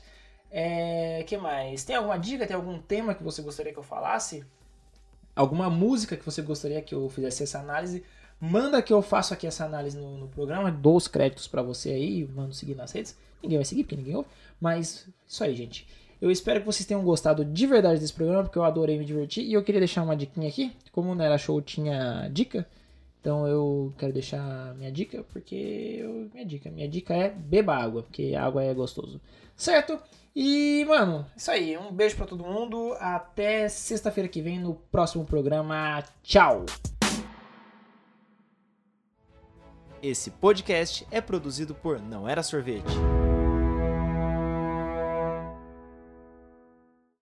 É, 0.51 1.23
que 1.23 1.35
mais? 1.35 1.83
Tem 1.83 1.95
alguma 1.95 2.15
dica, 2.15 2.45
tem 2.45 2.55
algum 2.55 2.79
tema 2.79 3.15
que 3.15 3.23
você 3.23 3.41
gostaria 3.41 3.73
que 3.73 3.79
eu 3.79 3.83
falasse? 3.83 4.45
Alguma 5.37 5.69
música 5.69 6.17
que 6.17 6.25
você 6.25 6.41
gostaria 6.41 6.81
que 6.81 6.95
eu 6.95 7.07
fizesse 7.09 7.43
essa 7.43 7.59
análise? 7.59 8.03
Manda 8.39 8.81
que 8.81 8.91
eu 8.91 9.01
faço 9.01 9.33
aqui 9.33 9.45
essa 9.45 9.65
análise 9.65 9.95
no, 9.95 10.17
no 10.17 10.27
programa, 10.27 10.71
dou 10.71 10.95
os 10.95 11.07
créditos 11.07 11.47
para 11.47 11.61
você 11.61 11.91
aí, 11.91 12.27
mando 12.35 12.53
seguir 12.53 12.75
nas 12.75 12.91
redes. 12.91 13.15
Ninguém 13.41 13.59
vai 13.59 13.65
seguir 13.65 13.83
porque 13.83 13.95
ninguém 13.95 14.15
ouve, 14.15 14.29
mas 14.59 15.07
isso 15.27 15.43
aí, 15.43 15.55
gente. 15.55 15.87
Eu 16.19 16.31
espero 16.31 16.59
que 16.59 16.65
vocês 16.65 16.85
tenham 16.85 17.03
gostado 17.03 17.45
de 17.45 17.67
verdade 17.67 17.99
desse 17.99 18.13
programa, 18.13 18.43
porque 18.43 18.57
eu 18.57 18.63
adorei 18.63 18.97
me 18.97 19.05
divertir. 19.05 19.45
E 19.45 19.53
eu 19.53 19.63
queria 19.63 19.79
deixar 19.79 20.01
uma 20.01 20.15
diquinha 20.15 20.49
aqui. 20.49 20.71
Como 20.91 21.13
não 21.13 21.23
era 21.23 21.37
show, 21.37 21.61
tinha 21.61 22.27
dica. 22.29 22.67
Então 23.21 23.47
eu 23.47 23.93
quero 23.97 24.13
deixar 24.13 24.73
minha 24.75 24.91
dica, 24.91 25.23
porque 25.31 25.97
eu, 25.99 26.29
minha 26.33 26.45
dica, 26.45 26.71
minha 26.71 26.87
dica 26.87 27.13
é 27.13 27.29
beba 27.29 27.75
água, 27.75 28.01
porque 28.01 28.33
água 28.35 28.63
é 28.63 28.73
gostoso. 28.73 29.21
Certo? 29.55 29.99
E, 30.39 30.85
mano, 30.85 31.25
isso 31.35 31.49
aí. 31.49 31.75
Um 31.75 31.91
beijo 31.91 32.15
para 32.15 32.27
todo 32.27 32.43
mundo. 32.43 32.95
Até 32.99 33.67
sexta-feira 33.67 34.29
que 34.29 34.39
vem 34.39 34.59
no 34.59 34.75
próximo 34.75 35.25
programa. 35.25 36.03
Tchau. 36.21 36.63
Esse 39.99 40.29
podcast 40.29 41.07
é 41.09 41.19
produzido 41.19 41.73
por 41.73 41.99
Não 41.99 42.29
Era 42.29 42.43
Sorvete. 42.43 42.85